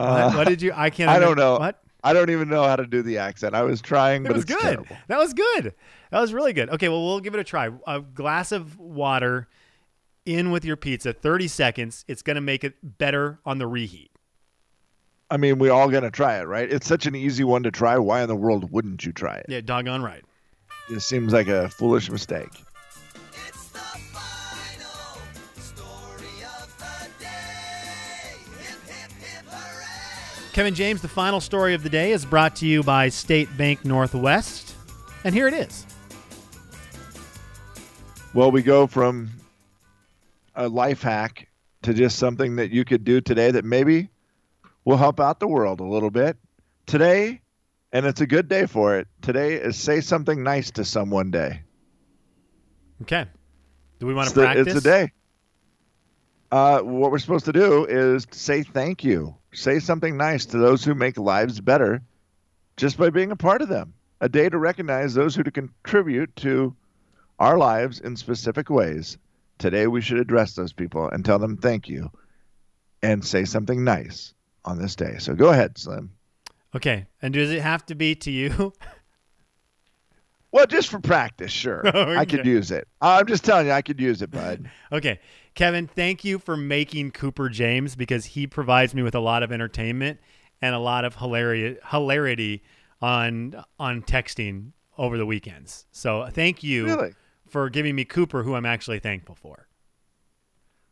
Uh, 0.00 0.24
what, 0.30 0.36
what 0.38 0.48
did 0.48 0.62
you? 0.62 0.72
I 0.74 0.90
can't. 0.90 1.10
I 1.16 1.18
don't 1.18 1.36
know. 1.36 1.58
What? 1.58 1.82
I 2.02 2.12
don't 2.14 2.30
even 2.30 2.48
know 2.48 2.64
how 2.64 2.76
to 2.76 2.86
do 2.86 3.02
the 3.02 3.18
accent. 3.18 3.54
I 3.54 3.62
was 3.62 3.82
trying, 3.82 4.24
It 4.24 4.28
but 4.28 4.36
was 4.36 4.44
it's 4.44 4.52
good. 4.54 4.62
terrible. 4.62 4.96
That 5.08 5.18
was 5.18 5.34
good. 5.34 5.74
That 6.10 6.20
was 6.20 6.32
really 6.32 6.54
good. 6.54 6.70
Okay, 6.70 6.88
well, 6.88 7.04
we'll 7.04 7.20
give 7.20 7.34
it 7.34 7.40
a 7.40 7.44
try. 7.44 7.68
A 7.86 8.00
glass 8.00 8.52
of 8.52 8.78
water 8.78 9.48
in 10.24 10.50
with 10.50 10.64
your 10.64 10.76
pizza, 10.76 11.12
30 11.12 11.48
seconds. 11.48 12.04
It's 12.08 12.22
going 12.22 12.36
to 12.36 12.40
make 12.40 12.64
it 12.64 12.74
better 12.82 13.38
on 13.44 13.58
the 13.58 13.66
reheat. 13.66 14.10
I 15.30 15.36
mean, 15.36 15.58
we're 15.60 15.72
all 15.72 15.88
gonna 15.88 16.10
try 16.10 16.40
it, 16.40 16.44
right? 16.48 16.68
It's 16.72 16.88
such 16.88 17.06
an 17.06 17.14
easy 17.14 17.44
one 17.44 17.62
to 17.62 17.70
try. 17.70 17.96
Why 17.98 18.20
in 18.22 18.28
the 18.28 18.34
world 18.34 18.72
wouldn't 18.72 19.06
you 19.06 19.12
try 19.12 19.36
it? 19.36 19.46
Yeah, 19.48 19.60
doggone 19.60 20.02
right. 20.02 20.24
It 20.90 21.00
seems 21.02 21.32
like 21.32 21.46
a 21.46 21.68
foolish 21.68 22.10
mistake. 22.10 22.48
Kevin 30.52 30.74
James, 30.74 31.00
the 31.00 31.08
final 31.08 31.40
story 31.40 31.74
of 31.74 31.82
the 31.82 31.88
day 31.88 32.12
is 32.12 32.24
brought 32.24 32.56
to 32.56 32.66
you 32.66 32.82
by 32.82 33.08
State 33.08 33.48
Bank 33.56 33.84
Northwest. 33.84 34.74
And 35.24 35.34
here 35.34 35.46
it 35.46 35.54
is. 35.54 35.86
Well, 38.34 38.50
we 38.50 38.62
go 38.62 38.86
from 38.86 39.30
a 40.56 40.68
life 40.68 41.02
hack 41.02 41.48
to 41.82 41.94
just 41.94 42.18
something 42.18 42.56
that 42.56 42.70
you 42.70 42.84
could 42.84 43.04
do 43.04 43.20
today 43.20 43.50
that 43.52 43.64
maybe 43.64 44.08
will 44.84 44.96
help 44.96 45.20
out 45.20 45.40
the 45.40 45.48
world 45.48 45.80
a 45.80 45.84
little 45.84 46.10
bit. 46.10 46.36
Today, 46.86 47.40
and 47.92 48.04
it's 48.04 48.20
a 48.20 48.26
good 48.26 48.48
day 48.48 48.66
for 48.66 48.98
it. 48.98 49.06
Today 49.22 49.54
is 49.54 49.76
say 49.76 50.00
something 50.00 50.42
nice 50.42 50.70
to 50.72 50.84
someone 50.84 51.30
day. 51.30 51.62
Okay. 53.02 53.26
Do 54.00 54.06
we 54.06 54.14
want 54.14 54.26
It's, 54.26 54.34
to 54.34 54.40
the, 54.40 54.46
practice? 54.46 54.66
it's 54.74 54.86
a 54.86 54.88
day. 54.88 55.12
Uh, 56.50 56.80
what 56.80 57.10
we're 57.10 57.18
supposed 57.18 57.44
to 57.44 57.52
do 57.52 57.84
is 57.84 58.26
say 58.32 58.62
thank 58.62 59.04
you. 59.04 59.36
Say 59.52 59.78
something 59.78 60.16
nice 60.16 60.46
to 60.46 60.58
those 60.58 60.84
who 60.84 60.94
make 60.94 61.16
lives 61.16 61.60
better 61.60 62.02
just 62.76 62.96
by 62.98 63.10
being 63.10 63.30
a 63.30 63.36
part 63.36 63.62
of 63.62 63.68
them. 63.68 63.94
A 64.20 64.28
day 64.28 64.48
to 64.48 64.58
recognize 64.58 65.14
those 65.14 65.34
who 65.34 65.44
contribute 65.44 66.34
to 66.36 66.74
our 67.38 67.56
lives 67.56 68.00
in 68.00 68.16
specific 68.16 68.68
ways. 68.68 69.16
Today, 69.58 69.86
we 69.86 70.00
should 70.00 70.18
address 70.18 70.54
those 70.54 70.72
people 70.72 71.08
and 71.08 71.24
tell 71.24 71.38
them 71.38 71.56
thank 71.56 71.88
you 71.88 72.10
and 73.02 73.24
say 73.24 73.44
something 73.44 73.84
nice 73.84 74.34
on 74.64 74.78
this 74.78 74.96
day. 74.96 75.16
So 75.18 75.34
go 75.34 75.48
ahead, 75.48 75.78
Slim. 75.78 76.12
Okay. 76.74 77.06
And 77.22 77.34
does 77.34 77.50
it 77.50 77.62
have 77.62 77.84
to 77.86 77.94
be 77.94 78.14
to 78.16 78.30
you? 78.30 78.72
Well, 80.52 80.66
just 80.66 80.88
for 80.88 80.98
practice, 80.98 81.52
sure. 81.52 81.86
I 81.96 82.24
could 82.24 82.44
use 82.44 82.70
it. 82.70 82.88
I'm 83.00 83.26
just 83.26 83.44
telling 83.44 83.66
you, 83.66 83.72
I 83.72 83.82
could 83.82 84.00
use 84.00 84.20
it, 84.22 84.30
bud. 84.30 84.68
Okay. 84.92 85.20
Kevin, 85.54 85.86
thank 85.86 86.24
you 86.24 86.38
for 86.38 86.56
making 86.56 87.10
Cooper 87.12 87.48
James 87.48 87.94
because 87.96 88.24
he 88.24 88.46
provides 88.46 88.94
me 88.94 89.02
with 89.02 89.14
a 89.14 89.20
lot 89.20 89.42
of 89.42 89.52
entertainment 89.52 90.18
and 90.62 90.74
a 90.74 90.78
lot 90.78 91.04
of 91.04 91.16
hilarity 91.16 91.76
hilarity 91.90 92.62
on 93.02 93.54
on 93.78 94.02
texting 94.02 94.72
over 94.98 95.16
the 95.18 95.26
weekends. 95.26 95.86
So 95.90 96.28
thank 96.30 96.62
you 96.62 96.84
Really? 96.86 97.14
for 97.48 97.68
giving 97.70 97.94
me 97.94 98.04
Cooper, 98.04 98.42
who 98.42 98.54
I'm 98.54 98.66
actually 98.66 98.98
thankful 99.00 99.34
for. 99.34 99.66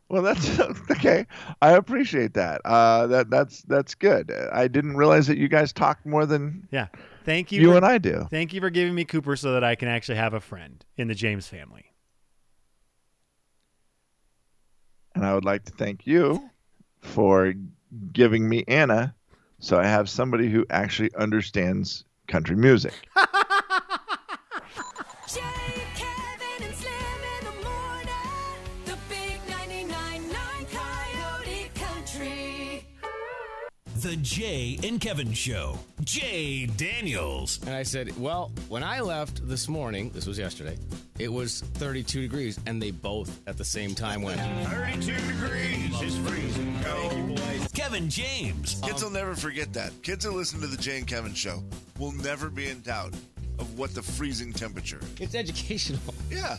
Well, 0.09 0.23
that's 0.23 0.59
okay. 0.91 1.25
I 1.61 1.71
appreciate 1.73 2.33
that. 2.33 2.61
Uh, 2.65 3.07
that 3.07 3.29
that's 3.29 3.61
that's 3.63 3.93
good. 3.95 4.31
I 4.51 4.67
didn't 4.67 4.97
realize 4.97 5.27
that 5.27 5.37
you 5.37 5.47
guys 5.47 5.71
talk 5.71 6.03
more 6.05 6.25
than 6.25 6.67
Yeah. 6.71 6.87
Thank 7.25 7.51
you. 7.51 7.61
you 7.61 7.67
for, 7.69 7.77
and 7.77 7.85
I 7.85 7.97
do. 7.97 8.27
Thank 8.29 8.53
you 8.53 8.61
for 8.61 8.69
giving 8.69 8.95
me 8.95 9.05
Cooper 9.05 9.35
so 9.35 9.53
that 9.53 9.63
I 9.63 9.75
can 9.75 9.87
actually 9.87 10.17
have 10.17 10.33
a 10.33 10.39
friend 10.39 10.83
in 10.97 11.07
the 11.07 11.15
James 11.15 11.47
family. 11.47 11.85
And 15.15 15.25
I 15.25 15.33
would 15.33 15.45
like 15.45 15.65
to 15.65 15.71
thank 15.71 16.07
you 16.07 16.49
for 17.01 17.53
giving 18.13 18.47
me 18.47 18.63
Anna, 18.67 19.15
so 19.59 19.77
I 19.79 19.85
have 19.85 20.09
somebody 20.09 20.49
who 20.49 20.65
actually 20.69 21.13
understands 21.15 22.05
country 22.27 22.55
music. 22.55 22.93
The 34.01 34.15
Jay 34.17 34.79
and 34.83 35.01
Kevin 35.01 35.33
Show. 35.33 35.77
Jay 36.05 36.67
Daniels. 36.67 37.59
And 37.65 37.75
I 37.75 37.83
said, 37.83 38.17
Well, 38.17 38.49
when 38.69 38.81
I 38.81 39.01
left 39.01 39.45
this 39.45 39.67
morning, 39.67 40.09
this 40.11 40.25
was 40.25 40.39
yesterday, 40.39 40.77
it 41.17 41.27
was 41.27 41.61
32 41.73 42.21
degrees, 42.21 42.57
and 42.65 42.81
they 42.81 42.91
both 42.91 43.41
at 43.45 43.57
the 43.57 43.65
same 43.65 43.93
time 43.93 44.21
went, 44.21 44.39
32 44.69 45.11
degrees 45.15 46.01
is 46.01 46.17
freezing 46.19 46.79
cold. 46.81 47.41
Kevin 47.73 48.09
James. 48.09 48.79
Kids 48.85 49.03
will 49.03 49.11
never 49.11 49.35
forget 49.35 49.73
that. 49.73 49.91
Kids 50.01 50.23
who 50.23 50.31
listen 50.31 50.61
to 50.61 50.67
the 50.67 50.77
Jay 50.77 50.97
and 50.99 51.07
Kevin 51.07 51.33
show 51.33 51.61
will 51.97 52.13
never 52.13 52.49
be 52.49 52.69
in 52.69 52.79
doubt 52.81 53.13
of 53.57 53.77
what 53.77 53.93
the 53.93 54.01
freezing 54.01 54.53
temperature. 54.53 54.99
is. 55.15 55.21
It's 55.21 55.35
educational. 55.35 55.99
Yeah. 56.31 56.55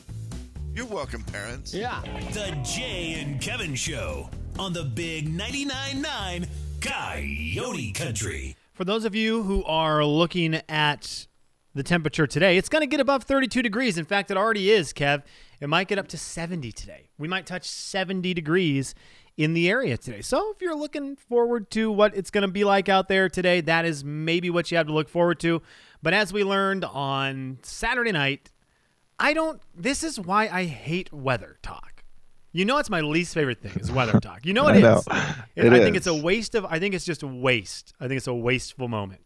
You're 0.74 0.86
welcome, 0.86 1.22
parents. 1.24 1.72
Yeah. 1.72 2.02
The 2.32 2.56
Jay 2.62 3.14
and 3.20 3.40
Kevin 3.40 3.74
Show 3.74 4.28
on 4.58 4.72
the 4.72 4.84
big 4.84 5.26
99.9 5.28 6.02
9 6.02 6.46
Coyote 6.80 7.92
Country. 7.92 8.56
For 8.72 8.84
those 8.84 9.04
of 9.04 9.14
you 9.14 9.42
who 9.42 9.62
are 9.64 10.04
looking 10.04 10.60
at 10.68 11.26
the 11.74 11.82
temperature 11.82 12.26
today, 12.26 12.56
it's 12.56 12.70
going 12.70 12.80
to 12.80 12.86
get 12.86 13.00
above 13.00 13.24
32 13.24 13.62
degrees. 13.62 13.98
In 13.98 14.06
fact, 14.06 14.30
it 14.30 14.38
already 14.38 14.70
is, 14.70 14.92
Kev. 14.92 15.22
It 15.60 15.68
might 15.68 15.88
get 15.88 15.98
up 15.98 16.08
to 16.08 16.16
70 16.16 16.72
today. 16.72 17.10
We 17.18 17.28
might 17.28 17.44
touch 17.44 17.68
70 17.68 18.32
degrees 18.32 18.94
in 19.36 19.52
the 19.52 19.68
area 19.68 19.98
today. 19.98 20.22
So 20.22 20.52
if 20.52 20.62
you're 20.62 20.74
looking 20.74 21.16
forward 21.16 21.70
to 21.72 21.90
what 21.92 22.16
it's 22.16 22.30
going 22.30 22.42
to 22.42 22.48
be 22.48 22.64
like 22.64 22.88
out 22.88 23.08
there 23.08 23.28
today, 23.28 23.60
that 23.60 23.84
is 23.84 24.02
maybe 24.02 24.48
what 24.48 24.70
you 24.70 24.78
have 24.78 24.86
to 24.86 24.92
look 24.94 25.10
forward 25.10 25.38
to. 25.40 25.60
But 26.02 26.14
as 26.14 26.32
we 26.32 26.44
learned 26.44 26.84
on 26.84 27.58
Saturday 27.62 28.12
night, 28.12 28.50
I 29.18 29.34
don't. 29.34 29.60
This 29.74 30.02
is 30.02 30.18
why 30.18 30.48
I 30.48 30.64
hate 30.64 31.12
weather 31.12 31.58
talk. 31.62 31.99
You 32.52 32.64
know, 32.64 32.78
it's 32.78 32.90
my 32.90 33.00
least 33.00 33.32
favorite 33.34 33.60
thing 33.62 33.78
is 33.80 33.90
weather 33.92 34.18
talk. 34.22 34.44
You 34.44 34.52
know 34.54 34.66
it 34.68 34.82
I 34.84 34.96
is. 34.96 35.06
It- 35.56 35.66
It 35.66 35.72
I 35.72 35.78
think 35.78 35.96
it's 35.96 36.06
a 36.08 36.14
waste 36.14 36.54
of. 36.54 36.64
I 36.66 36.78
think 36.78 36.94
it's 36.94 37.04
just 37.04 37.22
a 37.22 37.26
waste. 37.28 37.92
I 38.00 38.08
think 38.08 38.18
it's 38.18 38.26
a 38.26 38.34
wasteful 38.34 38.88
moment. 38.88 39.20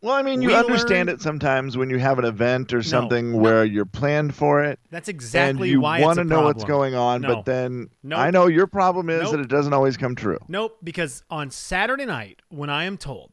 Well, 0.00 0.12
I 0.12 0.20
mean, 0.20 0.42
you 0.42 0.48
We 0.48 0.54
understand 0.54 1.08
learned- 1.08 1.20
it 1.20 1.22
sometimes 1.22 1.78
when 1.78 1.88
you 1.88 1.98
have 1.98 2.18
an 2.18 2.26
event 2.26 2.74
or 2.74 2.82
something 2.82 3.32
where 3.32 3.64
you're 3.64 3.86
planned 3.86 4.34
for 4.34 4.62
it. 4.62 4.78
That's 4.90 5.08
exactly 5.08 5.68
and 5.68 5.72
you 5.72 5.80
why 5.80 6.00
want 6.02 6.18
to 6.18 6.24
know 6.24 6.42
what's 6.42 6.64
going 6.64 6.94
on, 6.94 7.22
No. 7.22 7.36
but 7.36 7.46
then 7.46 7.88
Nope. 8.02 8.18
I 8.18 8.30
know 8.30 8.46
your 8.46 8.66
problem 8.66 9.08
is 9.08 9.22
Nope. 9.22 9.32
that 9.32 9.40
it 9.40 9.48
doesn't 9.48 9.72
always 9.72 9.96
come 9.96 10.14
true. 10.14 10.38
Nope, 10.46 10.76
because 10.84 11.22
on 11.30 11.50
Saturday 11.50 12.04
night, 12.04 12.42
when 12.50 12.68
I 12.68 12.84
am 12.84 12.98
told 12.98 13.30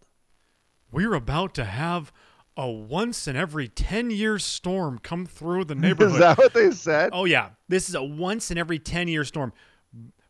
we're 0.94 1.13
about 1.13 1.54
to 1.56 1.66
have 1.66 2.13
a 2.58 2.70
once 2.70 3.27
in 3.27 3.36
every 3.36 3.67
10 3.67 4.12
years 4.12 4.43
storm 4.43 5.00
come 5.00 5.25
through 5.25 5.65
the 5.65 5.75
neighborhood. 5.75 6.13
Is 6.15 6.20
that 6.20 6.38
what 6.38 6.53
they 6.53 6.72
said? 6.72 7.12
oh, 7.13 7.25
yeah. 7.25 7.50
This 7.67 7.89
is 7.89 7.96
a 7.96 8.03
once 8.03 8.51
in 8.51 8.58
every 8.58 8.79
10 8.79 9.08
year 9.08 9.24
storm. 9.24 9.53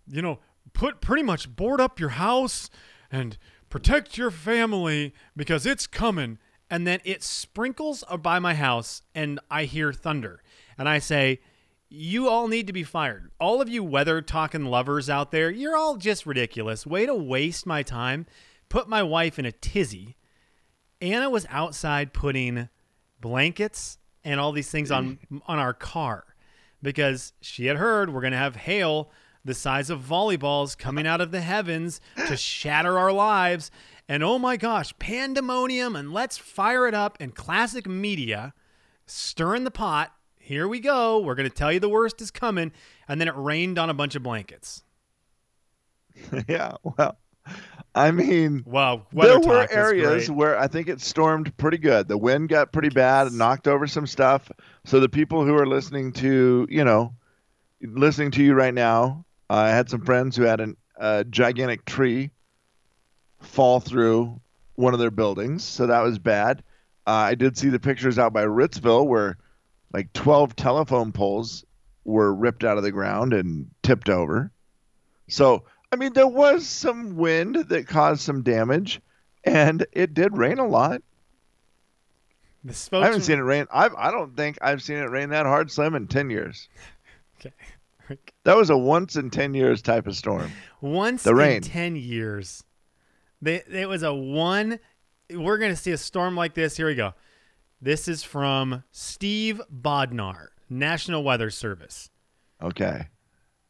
You 0.08 0.22
know, 0.22 0.40
put 0.74 1.02
pretty 1.02 1.24
much 1.24 1.56
board 1.56 1.82
up 1.82 2.00
your 2.00 2.10
house 2.10 2.70
and 3.12 3.38
protect 3.70 4.18
your 4.18 4.32
family 4.32 5.14
because 5.36 5.66
it's 5.66 5.88
coming. 5.88 6.38
And 6.70 6.88
then 6.88 7.00
it 7.04 7.22
sprinkles 7.24 8.04
by 8.22 8.40
my 8.40 8.54
house 8.54 9.02
and 9.14 9.40
I 9.50 9.66
hear 9.66 9.92
thunder. 9.92 10.42
And 10.78 10.88
I 10.88 11.00
say, 11.00 11.42
you 11.90 12.30
all 12.30 12.48
need 12.48 12.68
to 12.68 12.74
be 12.74 12.84
fired. 12.84 13.32
All 13.40 13.62
of 13.62 13.68
you 13.68 13.84
weather 13.84 14.22
talking 14.22 14.64
lovers 14.66 15.10
out 15.10 15.32
there, 15.32 15.52
you're 15.52 15.76
all 15.76 15.98
just 15.98 16.26
ridiculous. 16.26 16.88
Way 16.88 17.06
to 17.06 17.14
waste 17.14 17.66
my 17.66 17.84
time. 17.84 18.26
Put 18.70 18.88
my 18.88 19.04
wife 19.04 19.38
in 19.38 19.46
a 19.46 19.52
tizzy. 19.52 20.16
Anna 21.02 21.30
was 21.30 21.46
outside 21.50 22.14
putting 22.14 22.70
blankets 23.20 23.98
and 24.24 24.40
all 24.40 24.52
these 24.52 24.70
things 24.70 24.92
on 24.92 25.18
on 25.48 25.60
our 25.60 25.74
car 25.74 26.26
because 26.82 27.34
she 27.42 27.66
had 27.66 27.78
heard 27.78 28.14
we're 28.14 28.22
going 28.22 28.32
to 28.32 28.38
have 28.38 28.56
hail 28.56 29.12
the 29.44 29.54
size 29.54 29.90
of 29.90 30.00
volleyballs 30.02 30.78
coming 30.78 31.08
out 31.08 31.22
of 31.22 31.32
the 31.32 31.42
heavens 31.42 32.00
to 32.28 32.38
shatter 32.38 32.98
our 32.98 33.12
lives. 33.12 33.72
And 34.08 34.24
oh 34.24 34.38
my 34.38 34.58
gosh 34.58 34.94
pandemonium 35.00 35.96
and 35.96 36.14
let's 36.14 36.38
fire 36.38 36.88
it 36.88 36.94
up 36.94 37.18
and 37.20 37.34
classic 37.34 37.88
media 37.88 38.54
stirring 39.06 39.64
the 39.64 39.72
pot. 39.72 40.14
Here 40.38 40.68
we 40.68 40.80
go. 40.80 41.20
We're 41.20 41.36
going 41.36 41.50
to 41.50 41.56
tell 41.56 41.72
you 41.72 41.80
the 41.80 41.88
worst 41.90 42.22
is 42.22 42.32
coming. 42.32 42.72
And 43.08 43.22
then 43.22 43.28
it 43.28 43.36
rained 43.38 43.78
on 43.78 43.90
a 43.90 43.94
bunch 43.94 44.16
of 44.16 44.24
blankets. 44.24 44.84
Yeah. 46.48 46.76
Well, 46.84 47.18
I 47.94 48.12
mean, 48.12 48.64
wow, 48.66 49.06
there 49.28 49.40
were 49.48 49.60
areas 49.78 50.28
where 50.32 50.58
I 50.58 50.68
think 50.68 50.88
it 50.88 51.02
stormed 51.02 51.56
pretty 51.58 51.78
good. 51.78 52.08
The 52.08 52.18
wind 52.18 52.48
got 52.50 52.72
pretty 52.72 52.90
bad 52.90 53.28
and 53.28 53.38
knocked 53.38 53.68
over 53.68 53.86
some 53.86 54.08
stuff. 54.08 54.50
So 54.86 55.00
the 55.02 55.10
people 55.10 55.44
who 55.46 55.56
are 55.56 55.68
listening 55.68 56.14
to, 56.14 56.68
you 56.70 56.86
know, 56.86 57.14
listening 57.82 58.32
to 58.32 58.44
you 58.44 58.54
right 58.54 58.74
now, 58.74 59.26
I 59.50 59.70
had 59.70 59.90
some 59.90 60.06
friends 60.06 60.38
who 60.38 60.44
had 60.44 60.62
an- 60.62 60.78
a 60.98 61.26
gigantic 61.26 61.84
tree 61.84 62.32
fall 63.40 63.80
through 63.80 64.40
one 64.76 64.94
of 64.94 65.00
their 65.00 65.12
buildings. 65.12 65.64
So 65.64 65.88
that 65.88 66.02
was 66.02 66.18
bad. 66.20 66.64
Uh, 67.06 67.12
I 67.12 67.36
did 67.36 67.58
see 67.58 67.70
the 67.70 67.80
pictures 67.80 68.18
out 68.20 68.32
by 68.32 68.46
Ritzville 68.46 69.06
where 69.08 69.38
like 69.94 70.14
12 70.14 70.56
telephone 70.56 71.12
poles 71.12 71.66
were 72.06 72.34
ripped 72.34 72.64
out 72.64 72.78
of 72.78 72.84
the 72.84 72.92
ground 72.92 73.34
and 73.34 73.70
tipped 73.84 74.10
over. 74.10 74.52
So, 75.28 75.66
I 75.92 75.98
mean, 75.98 76.14
there 76.14 76.28
was 76.28 76.66
some 76.66 77.18
wind 77.18 77.56
that 77.56 77.88
caused 77.88 78.22
some 78.22 78.44
damage, 78.44 79.02
and 79.44 79.86
it 79.92 80.14
did 80.14 80.38
rain 80.38 80.60
a 80.60 80.68
lot. 80.68 81.02
The 82.64 82.90
I 82.94 83.06
haven't 83.06 83.22
seen 83.22 83.40
it 83.40 83.44
rain. 83.44 83.66
I've, 83.72 83.94
I 83.96 84.12
don't 84.12 84.36
think 84.38 84.58
I've 84.62 84.84
seen 84.84 84.98
it 84.98 85.10
rain 85.10 85.30
that 85.30 85.46
hard, 85.46 85.72
Slim, 85.72 85.96
in 85.96 86.08
10 86.08 86.30
years. 86.30 86.70
Okay. 88.10 88.20
That 88.44 88.56
was 88.56 88.70
a 88.70 88.78
once 88.78 89.16
in 89.16 89.32
10 89.32 89.56
years 89.56 89.82
type 89.82 90.06
of 90.06 90.16
storm. 90.16 90.52
Once 90.80 91.24
The 91.24 91.32
in 91.32 91.38
rain. 91.38 91.62
10 91.62 91.96
years. 91.96 92.64
They, 93.42 93.64
it 93.68 93.90
was 93.90 94.04
a 94.04 94.14
one. 94.14 94.80
We're 95.32 95.58
going 95.58 95.72
to 95.72 95.76
see 95.76 95.92
a 95.92 95.98
storm 95.98 96.36
like 96.36 96.54
this. 96.54 96.78
Here 96.78 96.86
we 96.86 96.94
go. 96.94 97.14
This 97.82 98.08
is 98.08 98.22
from 98.22 98.84
Steve 98.92 99.60
Bodnar, 99.74 100.50
National 100.70 101.24
Weather 101.24 101.50
Service. 101.50 102.12
Okay. 102.62 103.08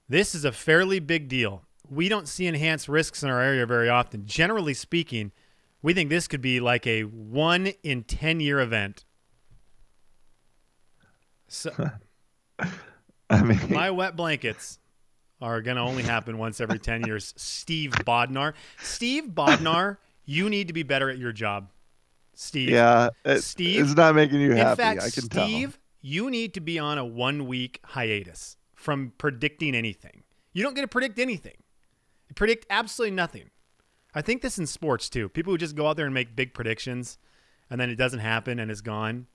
This 0.09 0.35
is 0.35 0.43
a 0.43 0.51
fairly 0.51 0.99
big 0.99 1.29
deal. 1.29 1.63
We 1.91 2.07
don't 2.07 2.25
see 2.27 2.47
enhanced 2.47 2.87
risks 2.87 3.21
in 3.21 3.29
our 3.29 3.41
area 3.41 3.65
very 3.65 3.89
often. 3.89 4.25
Generally 4.25 4.75
speaking, 4.75 5.33
we 5.81 5.93
think 5.93 6.09
this 6.09 6.25
could 6.25 6.39
be 6.41 6.61
like 6.61 6.87
a 6.87 7.01
one 7.03 7.73
in 7.83 8.03
10 8.03 8.39
year 8.39 8.61
event. 8.61 9.03
So, 11.49 11.71
I 13.29 13.41
mean, 13.43 13.59
my 13.69 13.91
wet 13.91 14.15
blankets 14.15 14.79
are 15.41 15.61
going 15.61 15.75
to 15.75 15.83
only 15.83 16.03
happen 16.03 16.37
once 16.37 16.61
every 16.61 16.79
10 16.79 17.03
years. 17.07 17.33
Steve 17.35 17.91
Bodnar. 17.91 18.53
Steve 18.81 19.25
Bodnar, 19.25 19.97
you 20.23 20.49
need 20.49 20.69
to 20.69 20.73
be 20.73 20.83
better 20.83 21.09
at 21.09 21.17
your 21.17 21.33
job. 21.33 21.71
Steve. 22.33 22.69
yeah, 22.69 23.09
it, 23.25 23.41
Steve, 23.41 23.83
it's 23.83 23.95
not 23.95 24.15
making 24.15 24.39
you 24.39 24.51
In 24.51 24.57
happy. 24.57 24.77
fact, 24.77 25.01
I 25.01 25.09
can 25.09 25.23
Steve, 25.23 25.77
you 25.99 26.31
need 26.31 26.53
to 26.53 26.61
be 26.61 26.79
on 26.79 26.97
a 26.97 27.05
one 27.05 27.47
week 27.47 27.81
hiatus 27.83 28.55
from 28.75 29.11
predicting 29.17 29.75
anything. 29.75 30.23
You 30.53 30.63
don't 30.63 30.73
get 30.73 30.81
to 30.81 30.87
predict 30.87 31.19
anything. 31.19 31.57
Predict 32.35 32.65
absolutely 32.69 33.15
nothing. 33.15 33.49
I 34.13 34.21
think 34.21 34.41
this 34.41 34.57
in 34.59 34.67
sports 34.67 35.09
too. 35.09 35.29
People 35.29 35.53
who 35.53 35.57
just 35.57 35.75
go 35.75 35.87
out 35.87 35.95
there 35.97 36.05
and 36.05 36.13
make 36.13 36.35
big 36.35 36.53
predictions 36.53 37.17
and 37.69 37.79
then 37.79 37.89
it 37.89 37.95
doesn't 37.95 38.19
happen 38.19 38.59
and 38.59 38.69
it's 38.69 38.81
gone. 38.81 39.27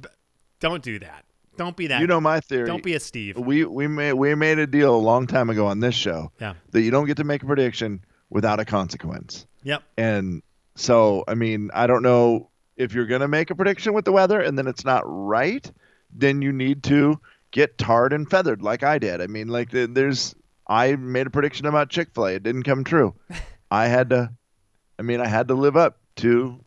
B- 0.00 0.08
don't 0.60 0.82
do 0.82 0.98
that. 1.00 1.24
Don't 1.58 1.76
be 1.76 1.86
that. 1.86 2.00
You 2.00 2.06
know 2.06 2.20
my 2.20 2.40
theory. 2.40 2.66
don't 2.66 2.82
be 2.82 2.94
a 2.94 3.00
Steve. 3.00 3.36
we 3.38 3.64
we 3.64 3.86
made 3.86 4.12
we 4.14 4.34
made 4.34 4.58
a 4.58 4.66
deal 4.66 4.94
a 4.94 4.98
long 4.98 5.26
time 5.26 5.48
ago 5.50 5.66
on 5.66 5.80
this 5.80 5.94
show 5.94 6.30
Yeah. 6.40 6.54
that 6.70 6.82
you 6.82 6.90
don't 6.90 7.06
get 7.06 7.16
to 7.18 7.24
make 7.24 7.42
a 7.42 7.46
prediction 7.46 8.04
without 8.30 8.60
a 8.60 8.64
consequence. 8.64 9.46
Yep. 9.62 9.82
And 9.96 10.42
so, 10.74 11.24
I 11.28 11.34
mean, 11.34 11.70
I 11.72 11.86
don't 11.86 12.02
know 12.02 12.50
if 12.76 12.92
you're 12.94 13.06
going 13.06 13.22
to 13.22 13.28
make 13.28 13.50
a 13.50 13.54
prediction 13.54 13.94
with 13.94 14.04
the 14.04 14.12
weather 14.12 14.40
and 14.40 14.58
then 14.58 14.66
it's 14.66 14.84
not 14.84 15.02
right, 15.06 15.70
then 16.12 16.42
you 16.42 16.52
need 16.52 16.82
to 16.84 17.18
get 17.52 17.78
tarred 17.78 18.12
and 18.12 18.28
feathered 18.30 18.60
like 18.62 18.82
I 18.82 18.98
did. 18.98 19.20
I 19.22 19.26
mean, 19.26 19.48
like 19.48 19.70
the- 19.70 19.86
there's 19.86 20.34
I 20.66 20.96
made 20.96 21.26
a 21.26 21.30
prediction 21.30 21.66
about 21.66 21.90
Chick-fil-A, 21.90 22.34
it 22.34 22.42
didn't 22.42 22.64
come 22.64 22.84
true. 22.84 23.14
I 23.70 23.88
had 23.88 24.10
to 24.10 24.30
I 24.98 25.02
mean, 25.02 25.20
I 25.20 25.26
had 25.26 25.48
to 25.48 25.54
live 25.54 25.76
up 25.76 25.98
to 26.16 26.58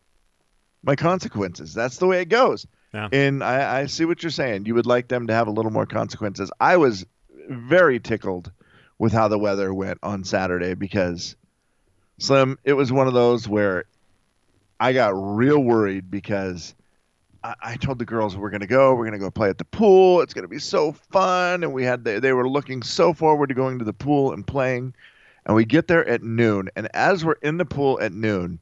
my 0.82 0.96
consequences. 0.96 1.74
That's 1.74 1.98
the 1.98 2.06
way 2.06 2.20
it 2.20 2.28
goes. 2.28 2.66
Yeah. 2.94 3.08
And 3.12 3.42
I, 3.42 3.80
I 3.80 3.86
see 3.86 4.04
what 4.04 4.22
you're 4.22 4.30
saying. 4.30 4.66
You 4.66 4.74
would 4.74 4.86
like 4.86 5.08
them 5.08 5.26
to 5.26 5.34
have 5.34 5.48
a 5.48 5.52
little 5.52 5.70
more 5.70 5.86
consequences. 5.86 6.50
I 6.60 6.76
was 6.76 7.06
very 7.48 8.00
tickled 8.00 8.50
with 8.98 9.12
how 9.12 9.28
the 9.28 9.38
weather 9.38 9.72
went 9.72 9.98
on 10.02 10.24
Saturday 10.24 10.74
because 10.74 11.36
Slim, 12.18 12.58
it 12.64 12.74
was 12.74 12.92
one 12.92 13.06
of 13.06 13.14
those 13.14 13.48
where 13.48 13.84
I 14.78 14.92
got 14.92 15.12
real 15.14 15.58
worried 15.58 16.10
because 16.10 16.74
I, 17.42 17.54
I 17.62 17.76
told 17.76 17.98
the 17.98 18.04
girls 18.04 18.36
we're 18.36 18.50
gonna 18.50 18.66
go, 18.66 18.94
we're 18.94 19.04
gonna 19.04 19.18
go 19.18 19.30
play 19.30 19.48
at 19.48 19.58
the 19.58 19.64
pool. 19.64 20.20
It's 20.20 20.34
gonna 20.34 20.48
be 20.48 20.58
so 20.58 20.92
fun, 20.92 21.62
and 21.62 21.72
we 21.72 21.84
had 21.84 22.04
they, 22.04 22.18
they 22.20 22.32
were 22.32 22.48
looking 22.48 22.82
so 22.82 23.12
forward 23.12 23.48
to 23.48 23.54
going 23.54 23.78
to 23.78 23.84
the 23.84 23.92
pool 23.92 24.32
and 24.32 24.46
playing. 24.46 24.94
And 25.46 25.56
we 25.56 25.64
get 25.64 25.88
there 25.88 26.06
at 26.06 26.22
noon, 26.22 26.68
and 26.76 26.88
as 26.94 27.24
we're 27.24 27.38
in 27.42 27.56
the 27.56 27.64
pool 27.64 27.98
at 28.00 28.12
noon, 28.12 28.58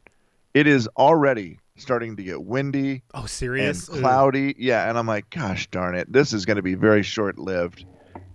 it 0.55 0.67
is 0.67 0.89
already 0.97 1.59
starting 1.77 2.17
to 2.17 2.23
get 2.23 2.43
windy 2.43 3.03
Oh, 3.15 3.21
and 3.21 3.29
serious? 3.29 3.89
Ugh. 3.89 3.99
cloudy. 3.99 4.55
Yeah, 4.59 4.89
and 4.89 4.97
I'm 4.99 5.07
like, 5.07 5.29
gosh 5.31 5.69
darn 5.71 5.95
it, 5.95 6.13
this 6.13 6.33
is 6.33 6.45
going 6.47 6.57
to 6.57 6.63
be 6.63 6.75
very 6.75 7.03
short 7.03 7.39
lived. 7.39 7.85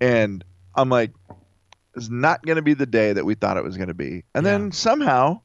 And 0.02 0.44
I'm 0.76 0.90
like, 0.90 1.12
it's 1.96 2.10
not 2.10 2.46
going 2.46 2.56
to 2.58 2.62
be 2.62 2.74
the 2.74 2.86
day 2.86 3.14
that 3.14 3.26
we 3.26 3.36
thought 3.36 3.58
it 3.58 3.64
was 3.64 3.78
going 3.78 3.88
to 3.88 3.94
be. 3.94 4.24
And 4.36 4.46
Yeah. 4.46 4.52
then 4.58 4.72
somehow, 4.72 5.42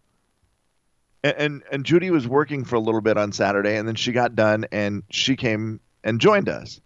and, 1.22 1.34
and 1.36 1.62
and 1.72 1.84
Judy 1.84 2.10
was 2.10 2.26
working 2.26 2.64
for 2.64 2.76
a 2.76 2.80
little 2.80 3.00
bit 3.00 3.16
on 3.16 3.32
Saturday, 3.32 3.76
and 3.76 3.86
then 3.86 3.94
she 3.94 4.12
got 4.12 4.34
done, 4.34 4.66
and 4.72 5.02
she 5.10 5.36
came 5.36 5.80
and 6.04 6.20
joined 6.20 6.48
us. 6.48 6.80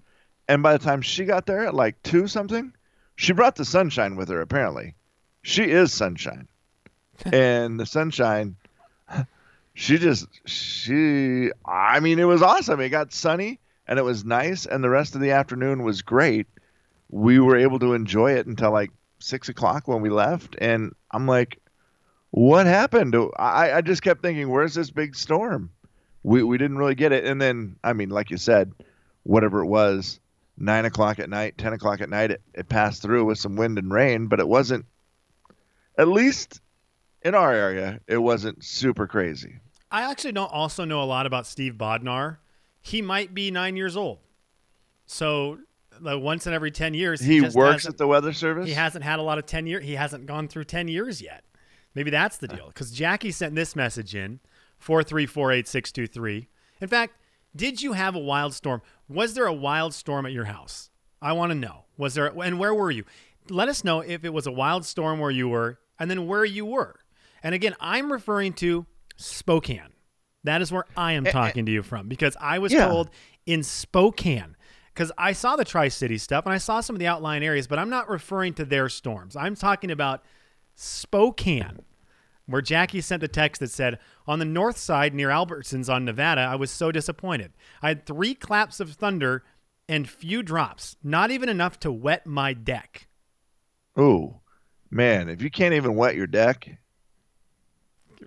And 0.48 0.62
by 0.62 0.72
the 0.72 0.84
time 0.84 1.02
she 1.02 1.24
got 1.24 1.46
there 1.46 1.66
at 1.66 1.74
like 1.74 2.02
two 2.02 2.26
something, 2.26 2.72
she 3.16 3.32
brought 3.32 3.56
the 3.56 3.64
sunshine 3.64 4.16
with 4.16 4.28
her. 4.28 4.40
Apparently, 4.40 4.94
she 5.42 5.64
is 5.64 5.92
sunshine, 5.92 6.48
and 7.32 7.78
the 7.78 7.86
sunshine 7.86 8.56
she 9.74 9.98
just 9.98 10.26
she 10.46 11.50
i 11.64 12.00
mean 12.00 12.18
it 12.18 12.24
was 12.24 12.42
awesome 12.42 12.80
it 12.80 12.90
got 12.90 13.12
sunny 13.12 13.58
and 13.86 13.98
it 13.98 14.02
was 14.02 14.24
nice 14.24 14.66
and 14.66 14.82
the 14.82 14.90
rest 14.90 15.14
of 15.14 15.20
the 15.20 15.30
afternoon 15.30 15.82
was 15.82 16.02
great 16.02 16.46
we 17.10 17.38
were 17.38 17.56
able 17.56 17.78
to 17.78 17.94
enjoy 17.94 18.32
it 18.32 18.46
until 18.46 18.70
like 18.70 18.90
six 19.18 19.48
o'clock 19.48 19.88
when 19.88 20.02
we 20.02 20.10
left 20.10 20.56
and 20.60 20.94
i'm 21.12 21.26
like 21.26 21.58
what 22.32 22.66
happened 22.66 23.14
i 23.36 23.72
i 23.72 23.80
just 23.80 24.02
kept 24.02 24.22
thinking 24.22 24.48
where's 24.50 24.74
this 24.74 24.90
big 24.90 25.14
storm 25.14 25.70
we 26.22 26.42
we 26.42 26.58
didn't 26.58 26.78
really 26.78 26.94
get 26.94 27.12
it 27.12 27.24
and 27.24 27.40
then 27.40 27.76
i 27.84 27.92
mean 27.92 28.08
like 28.08 28.30
you 28.30 28.36
said 28.36 28.72
whatever 29.22 29.60
it 29.60 29.66
was 29.66 30.18
nine 30.56 30.84
o'clock 30.84 31.18
at 31.18 31.30
night 31.30 31.56
ten 31.56 31.72
o'clock 31.72 32.00
at 32.00 32.10
night 32.10 32.30
it, 32.30 32.42
it 32.54 32.68
passed 32.68 33.02
through 33.02 33.24
with 33.24 33.38
some 33.38 33.54
wind 33.54 33.78
and 33.78 33.92
rain 33.92 34.26
but 34.26 34.40
it 34.40 34.48
wasn't 34.48 34.84
at 35.98 36.08
least 36.08 36.60
in 37.22 37.34
our 37.34 37.52
area 37.52 38.00
it 38.06 38.18
wasn't 38.18 38.64
super 38.64 39.06
crazy 39.06 39.60
I 39.92 40.10
actually 40.10 40.32
don't 40.32 40.50
also 40.50 40.86
know 40.86 41.02
a 41.02 41.04
lot 41.04 41.26
about 41.26 41.46
Steve 41.46 41.74
Bodnar. 41.74 42.38
He 42.80 43.02
might 43.02 43.34
be 43.34 43.50
nine 43.50 43.76
years 43.76 43.94
old. 43.94 44.20
So 45.04 45.58
like 46.00 46.20
once 46.22 46.46
in 46.46 46.54
every 46.54 46.70
10 46.70 46.94
years, 46.94 47.20
he 47.20 47.40
just 47.40 47.54
works 47.54 47.86
at 47.86 47.98
the 47.98 48.06
weather 48.06 48.32
service 48.32 48.66
He 48.66 48.72
hasn't 48.72 49.04
had 49.04 49.18
a 49.18 49.22
lot 49.22 49.36
of 49.36 49.44
10 49.44 49.66
year. 49.66 49.80
He 49.80 49.92
hasn't 49.92 50.24
gone 50.24 50.48
through 50.48 50.64
10 50.64 50.88
years 50.88 51.20
yet. 51.20 51.44
Maybe 51.94 52.10
that's 52.10 52.38
the 52.38 52.48
deal. 52.48 52.68
Because 52.68 52.90
Jackie 52.90 53.30
sent 53.32 53.54
this 53.54 53.76
message 53.76 54.14
in 54.14 54.40
4348623. 54.84 56.46
In 56.80 56.88
fact, 56.88 57.14
did 57.54 57.82
you 57.82 57.92
have 57.92 58.14
a 58.14 58.18
wild 58.18 58.54
storm? 58.54 58.82
Was 59.08 59.34
there 59.34 59.46
a 59.46 59.52
wild 59.52 59.94
storm 59.94 60.26
at 60.26 60.32
your 60.32 60.46
house? 60.46 60.90
I 61.20 61.32
want 61.32 61.50
to 61.50 61.54
know. 61.54 61.84
Was 61.96 62.14
there, 62.14 62.26
and 62.42 62.58
where 62.58 62.74
were 62.74 62.90
you? 62.90 63.04
Let 63.50 63.68
us 63.68 63.84
know 63.84 64.00
if 64.00 64.24
it 64.24 64.32
was 64.32 64.46
a 64.46 64.52
wild 64.52 64.84
storm 64.84 65.18
where 65.20 65.30
you 65.30 65.48
were 65.48 65.78
and 65.98 66.10
then 66.10 66.26
where 66.26 66.44
you 66.44 66.64
were. 66.64 67.00
And 67.42 67.54
again, 67.54 67.74
I'm 67.80 68.10
referring 68.12 68.54
to 68.54 68.86
Spokane. 69.16 69.92
That 70.44 70.62
is 70.62 70.72
where 70.72 70.84
I 70.96 71.12
am 71.12 71.24
talking 71.24 71.66
to 71.66 71.72
you 71.72 71.82
from 71.82 72.08
because 72.08 72.36
I 72.40 72.58
was 72.58 72.72
Yeah. 72.72 72.86
told 72.88 73.10
in 73.46 73.62
Spokane 73.62 74.56
because 74.92 75.12
I 75.16 75.32
saw 75.32 75.54
the 75.56 75.64
Tri 75.64 75.88
City 75.88 76.18
stuff 76.18 76.46
and 76.46 76.52
I 76.52 76.58
saw 76.58 76.80
some 76.80 76.96
of 76.96 77.00
the 77.00 77.06
outlying 77.06 77.44
areas, 77.44 77.66
but 77.66 77.78
I'm 77.78 77.90
not 77.90 78.08
referring 78.08 78.54
to 78.54 78.64
their 78.64 78.88
storms. 78.88 79.36
I'm 79.36 79.54
talking 79.54 79.90
about 79.90 80.24
Spokane, 80.74 81.80
where 82.46 82.62
Jackie 82.62 83.00
sent 83.00 83.20
the 83.20 83.28
text 83.28 83.60
that 83.60 83.70
said, 83.70 83.98
On 84.26 84.38
the 84.38 84.44
north 84.44 84.76
side 84.76 85.14
near 85.14 85.28
Albertsons 85.28 85.92
on 85.92 86.04
Nevada, 86.04 86.40
I 86.40 86.56
was 86.56 86.70
so 86.70 86.90
disappointed. 86.92 87.52
I 87.82 87.88
had 87.88 88.06
three 88.06 88.34
claps 88.34 88.80
of 88.80 88.92
thunder 88.92 89.44
and 89.88 90.08
few 90.08 90.42
drops, 90.42 90.96
not 91.02 91.30
even 91.30 91.48
enough 91.48 91.78
to 91.80 91.92
wet 91.92 92.26
my 92.26 92.52
deck. 92.54 93.08
Ooh, 93.98 94.36
man, 94.90 95.28
if 95.28 95.42
you 95.42 95.50
can't 95.50 95.74
even 95.74 95.94
wet 95.94 96.16
your 96.16 96.26
deck, 96.26 96.78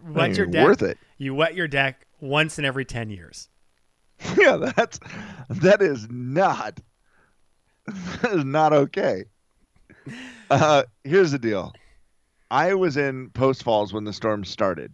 Wet 0.03 0.35
your 0.35 0.45
deck. 0.45 0.65
worth 0.65 0.81
it. 0.81 0.97
You 1.17 1.33
wet 1.33 1.55
your 1.55 1.67
deck 1.69 2.05
once 2.19 2.59
in 2.59 2.65
every 2.65 2.83
10 2.85 3.09
years. 3.09 3.49
yeah, 4.37 4.57
that's 4.75 4.99
that 5.49 5.81
is 5.81 6.07
not 6.09 6.79
that 8.21 8.31
is 8.31 8.45
not 8.45 8.73
okay. 8.73 9.25
Uh, 10.49 10.83
here's 11.03 11.31
the 11.31 11.39
deal. 11.39 11.73
I 12.51 12.73
was 12.75 12.97
in 12.97 13.29
Post 13.31 13.63
Falls 13.63 13.93
when 13.93 14.03
the 14.03 14.13
storm 14.13 14.45
started, 14.45 14.93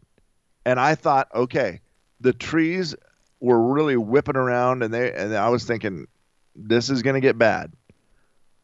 and 0.66 0.80
I 0.80 0.96
thought, 0.96 1.28
okay, 1.34 1.82
the 2.20 2.34
trees 2.34 2.96
were 3.40 3.74
really 3.74 3.98
whipping 3.98 4.38
around, 4.38 4.84
and 4.84 4.94
they 4.94 5.12
and 5.14 5.36
I 5.36 5.50
was 5.50 5.66
thinking, 5.66 6.08
this 6.56 6.90
is 6.90 7.02
gonna 7.02 7.22
get 7.22 7.38
bad. 7.38 7.74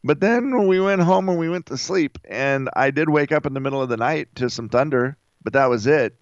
But 0.04 0.20
then 0.20 0.66
we 0.68 0.80
went 0.80 1.02
home 1.02 1.28
and 1.28 1.38
we 1.38 1.48
went 1.48 1.66
to 1.66 1.76
sleep, 1.76 2.18
and 2.24 2.70
I 2.74 2.90
did 2.90 3.08
wake 3.08 3.32
up 3.32 3.46
in 3.46 3.54
the 3.54 3.60
middle 3.60 3.82
of 3.82 3.88
the 3.88 3.96
night 3.96 4.34
to 4.36 4.48
some 4.48 4.68
thunder, 4.68 5.16
but 5.42 5.52
that 5.52 5.66
was 5.66 5.86
it. 5.86 6.14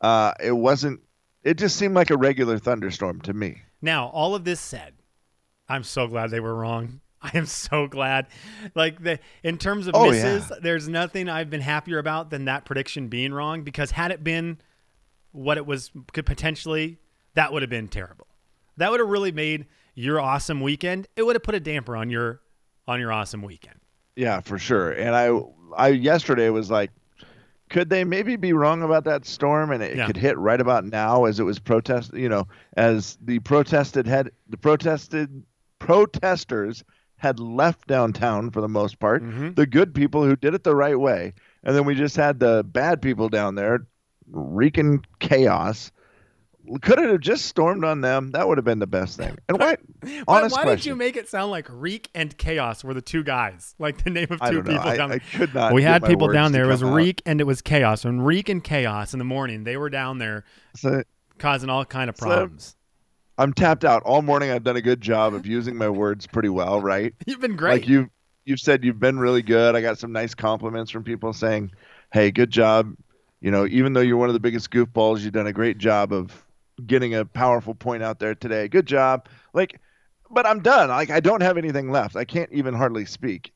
Uh, 0.00 0.32
it 0.42 0.52
wasn't. 0.52 1.00
It 1.42 1.58
just 1.58 1.76
seemed 1.76 1.94
like 1.94 2.10
a 2.10 2.16
regular 2.16 2.58
thunderstorm 2.58 3.20
to 3.22 3.32
me. 3.32 3.62
Now, 3.80 4.08
all 4.08 4.34
of 4.34 4.44
this 4.44 4.60
said, 4.60 4.94
I'm 5.68 5.84
so 5.84 6.06
glad 6.06 6.30
they 6.30 6.40
were 6.40 6.54
wrong. 6.54 7.00
I 7.34 7.38
am 7.38 7.46
so 7.46 7.86
glad. 7.86 8.26
Like 8.74 9.02
the 9.02 9.18
in 9.42 9.58
terms 9.58 9.86
of 9.86 9.94
Oh, 9.96 10.10
misses, 10.10 10.48
yeah. 10.50 10.56
there's 10.60 10.88
nothing 10.88 11.28
I've 11.28 11.50
been 11.50 11.60
happier 11.62 11.98
about 11.98 12.30
than 12.30 12.44
that 12.44 12.64
prediction 12.64 13.08
being 13.08 13.32
wrong 13.32 13.62
because 13.62 13.90
had 13.92 14.10
it 14.10 14.22
been 14.22 14.58
what 15.32 15.56
it 15.56 15.66
was 15.66 15.90
could 16.12 16.26
potentially, 16.26 16.98
that 17.34 17.52
would 17.52 17.62
have 17.62 17.70
been 17.70 17.88
terrible. 17.88 18.26
That 18.76 18.90
would 18.90 19.00
have 19.00 19.08
really 19.08 19.32
made 19.32 19.66
your 19.94 20.20
awesome 20.20 20.60
weekend. 20.60 21.08
It 21.16 21.22
would 21.22 21.34
have 21.36 21.42
put 21.42 21.54
a 21.54 21.60
damper 21.60 21.96
on 21.96 22.10
your 22.10 22.40
on 22.86 23.00
your 23.00 23.10
awesome 23.12 23.42
weekend. 23.42 23.80
Yeah, 24.16 24.40
for 24.40 24.58
sure. 24.58 24.92
And 24.92 25.16
I, 25.16 25.30
I 25.76 25.88
yesterday 25.88 26.50
was 26.50 26.70
like, 26.70 26.90
could 27.70 27.88
they 27.88 28.04
maybe 28.04 28.36
be 28.36 28.52
wrong 28.52 28.82
about 28.82 29.04
that 29.04 29.24
storm 29.24 29.72
and 29.72 29.82
it 29.82 29.96
Yeah. 29.96 30.06
could 30.06 30.16
hit 30.16 30.36
right 30.38 30.60
about 30.60 30.84
now 30.84 31.24
as 31.24 31.40
it 31.40 31.44
was 31.44 31.58
protest, 31.58 32.12
you 32.14 32.28
know, 32.28 32.46
as 32.76 33.16
the 33.22 33.38
protested 33.40 34.06
had 34.06 34.30
the 34.48 34.56
protested 34.58 35.42
protesters 35.78 36.84
had 37.16 37.38
left 37.40 37.86
downtown 37.86 38.50
for 38.50 38.60
the 38.60 38.68
most 38.68 38.98
part. 38.98 39.22
Mhm. 39.22 39.54
The 39.56 39.66
good 39.66 39.94
people 39.94 40.24
who 40.24 40.36
did 40.36 40.54
it 40.54 40.64
the 40.64 40.74
right 40.76 40.98
way, 40.98 41.32
and 41.62 41.74
then 41.74 41.84
we 41.84 41.94
just 41.94 42.16
had 42.16 42.40
the 42.40 42.64
bad 42.64 43.00
people 43.00 43.28
down 43.28 43.54
there 43.54 43.86
wreaking 44.30 45.04
chaos. 45.20 45.90
Could 46.80 46.98
it 46.98 47.10
have 47.10 47.20
just 47.20 47.44
stormed 47.44 47.84
on 47.84 48.00
them? 48.00 48.30
That 48.30 48.48
would 48.48 48.56
have 48.56 48.64
been 48.64 48.78
the 48.78 48.86
best 48.86 49.18
thing. 49.18 49.36
And 49.50 49.58
why? 49.58 49.76
Why, 50.02 50.22
honest 50.40 50.54
why 50.56 50.62
did 50.64 50.68
question. 50.68 50.90
you 50.90 50.96
make 50.96 51.16
it 51.16 51.28
sound 51.28 51.50
like 51.50 51.66
Reek 51.70 52.10
and 52.14 52.36
Chaos 52.36 52.82
were 52.84 52.92
the 52.94 53.00
two 53.02 53.22
guys? 53.22 53.74
Like 53.78 54.02
the 54.04 54.10
name 54.10 54.26
of 54.30 54.38
two 54.38 54.44
I 54.44 54.50
don't 54.50 54.64
know. 54.66 54.72
people 54.72 54.88
I, 54.90 54.96
down 54.98 55.12
I 55.12 55.18
could 55.18 55.54
not. 55.54 55.72
we 55.72 55.82
had 55.82 56.04
people 56.04 56.28
down 56.28 56.52
there. 56.52 56.64
It 56.64 56.68
was 56.68 56.82
out. 56.82 56.92
Reek 56.94 57.22
and 57.26 57.40
it 57.40 57.44
was 57.44 57.60
Chaos. 57.62 58.04
And 58.04 58.24
Reek 58.24 58.48
and 58.50 58.62
Chaos 58.64 59.12
in 59.14 59.18
the 59.18 59.24
morning, 59.24 59.64
they 59.64 59.76
were 59.78 59.88
down 59.90 60.18
there 60.18 60.44
So, 60.76 61.02
causing 61.38 61.68
all 61.70 61.84
kind 61.86 62.08
of 62.10 62.16
So- 62.16 62.26
problems. 62.26 62.76
I'm 63.36 63.52
tapped 63.52 63.84
out 63.84 64.02
all 64.04 64.22
morning. 64.22 64.50
I've 64.50 64.62
done 64.62 64.76
a 64.76 64.82
good 64.82 65.00
job 65.00 65.34
of 65.34 65.46
using 65.46 65.76
my 65.76 65.88
words 65.88 66.26
pretty 66.26 66.48
well, 66.48 66.80
right? 66.80 67.14
You've 67.26 67.40
been 67.40 67.56
great. 67.56 67.72
Like 67.72 67.88
you, 67.88 68.10
you've 68.44 68.60
said 68.60 68.84
you've 68.84 69.00
been 69.00 69.18
really 69.18 69.42
good. 69.42 69.74
I 69.74 69.80
got 69.80 69.98
some 69.98 70.12
nice 70.12 70.34
compliments 70.34 70.90
from 70.90 71.02
people 71.04 71.32
saying, 71.32 71.72
"Hey, 72.12 72.30
good 72.30 72.50
job." 72.50 72.94
You 73.40 73.50
know, 73.50 73.66
even 73.66 73.92
though 73.92 74.00
you're 74.00 74.16
one 74.16 74.28
of 74.30 74.34
the 74.34 74.40
biggest 74.40 74.70
goofballs, 74.70 75.20
you've 75.20 75.34
done 75.34 75.46
a 75.46 75.52
great 75.52 75.78
job 75.78 76.12
of 76.12 76.44
getting 76.86 77.14
a 77.14 77.24
powerful 77.24 77.74
point 77.74 78.02
out 78.02 78.18
there 78.18 78.34
today. 78.34 78.68
Good 78.68 78.86
job. 78.86 79.28
Like, 79.52 79.80
but 80.30 80.46
I'm 80.46 80.60
done. 80.60 80.88
Like, 80.88 81.10
I 81.10 81.20
don't 81.20 81.42
have 81.42 81.58
anything 81.58 81.90
left. 81.90 82.16
I 82.16 82.24
can't 82.24 82.50
even 82.52 82.72
hardly 82.72 83.04
speak 83.04 83.52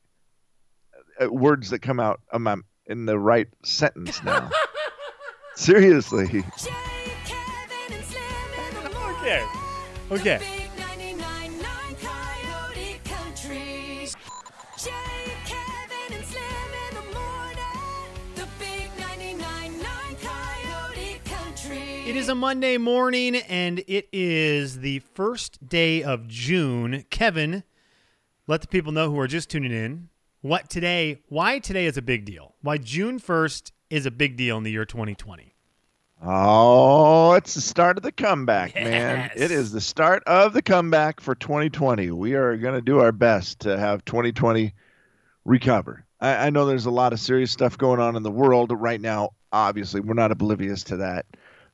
uh, 1.19 1.31
words 1.31 1.69
that 1.71 1.79
come 1.79 1.99
out 1.99 2.21
of 2.31 2.41
my, 2.41 2.57
in 2.85 3.05
the 3.05 3.17
right 3.17 3.47
sentence 3.63 4.23
now. 4.23 4.49
Seriously. 5.55 6.27
Jay, 6.27 6.71
Kevin, 7.25 7.93
and 7.93 8.05
Slim 8.05 8.85
in 8.85 8.91
the. 8.91 8.97
Okay. 9.19 9.58
Okay. 10.11 10.39
The 10.39 10.43
big 10.43 10.71
99.9 10.75 11.99
Coyote 12.01 12.99
Country. 13.05 14.09
Jay, 14.79 14.91
Kevin, 15.45 16.17
and 16.17 16.25
Slim 16.25 16.71
in 16.89 16.95
the 16.95 17.13
morning. 17.13 18.33
The 18.33 18.47
big 18.57 18.89
99.9 18.97 20.19
Coyote 20.19 21.21
Country. 21.25 22.09
It 22.09 22.15
is 22.15 22.27
a 22.27 22.33
Monday 22.33 22.77
morning 22.77 23.35
and 23.35 23.83
it 23.87 24.09
is 24.11 24.79
the 24.79 24.97
first 25.13 25.69
day 25.69 26.01
of 26.01 26.27
June. 26.27 27.05
Kevin, 27.11 27.63
let 28.47 28.61
the 28.61 28.67
people 28.67 28.91
know 28.91 29.11
who 29.11 29.19
are 29.19 29.27
just 29.27 29.51
tuning 29.51 29.71
in 29.71 30.09
what 30.41 30.71
today, 30.71 31.21
why 31.29 31.59
today 31.59 31.85
is 31.85 31.97
a 31.97 32.01
big 32.01 32.25
deal. 32.25 32.55
Why 32.61 32.79
June 32.79 33.19
1st 33.19 33.71
is 33.91 34.07
a 34.07 34.11
big 34.11 34.37
deal 34.37 34.57
in 34.57 34.63
the 34.63 34.71
year 34.71 34.85
2020. 34.85 35.48
Oh, 36.21 37.33
it's 37.33 37.53
the 37.53 37.61
start 37.61 37.97
of 37.97 38.03
the 38.03 38.11
comeback, 38.11 38.77
man. 38.77 39.29
It 39.33 39.51
is 39.51 39.71
the 39.71 39.79
start 39.79 40.23
of 40.25 40.51
the 40.53 40.61
comeback 40.61 41.21
for 41.21 41.33
2020. 41.33 42.11
We 42.11 42.33
are 42.33 42.57
going 42.57 42.73
to 42.75 42.81
do 42.81 42.99
our 42.99 43.13
best 43.13 43.61
to 43.61 43.77
have 43.77 44.03
2020 44.03 44.73
recover. 45.45 46.05
I, 46.19 46.47
I 46.47 46.49
know 46.49 46.65
there's 46.65 46.87
a 46.87 46.91
lot 46.91 47.13
of 47.13 47.19
serious 47.21 47.51
stuff 47.51 47.77
going 47.77 48.01
on 48.01 48.17
in 48.17 48.23
the 48.23 48.31
world 48.31 48.71
right 48.73 48.99
now. 48.99 49.29
Obviously, 49.53 50.01
we're 50.01 50.13
not 50.13 50.31
oblivious 50.31 50.83
to 50.85 50.97
that. 50.97 51.25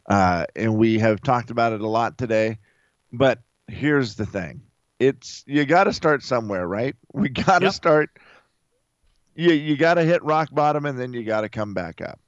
Uh, 0.07 0.45
and 0.55 0.77
we 0.77 0.99
have 0.99 1.21
talked 1.21 1.49
about 1.49 1.73
it 1.73 1.81
a 1.81 1.87
lot 1.87 2.17
today. 2.17 2.59
But 3.11 3.39
here's 3.67 4.15
the 4.15 4.27
thing 4.27 4.61
it's 4.99 5.43
you 5.47 5.65
got 5.65 5.85
to 5.85 5.93
start 5.93 6.21
somewhere, 6.21 6.67
right? 6.67 6.95
We 7.13 7.29
got 7.29 7.59
to 7.59 7.65
Yep. 7.65 7.71
start. 7.71 8.11
You, 9.35 9.53
you 9.53 9.75
got 9.75 9.95
to 9.95 10.03
hit 10.03 10.23
rock 10.23 10.49
bottom 10.51 10.85
and 10.85 10.97
then 10.99 11.13
you 11.13 11.23
got 11.23 11.41
to 11.41 11.49
come 11.49 11.73
back 11.73 12.01
up. 12.01 12.19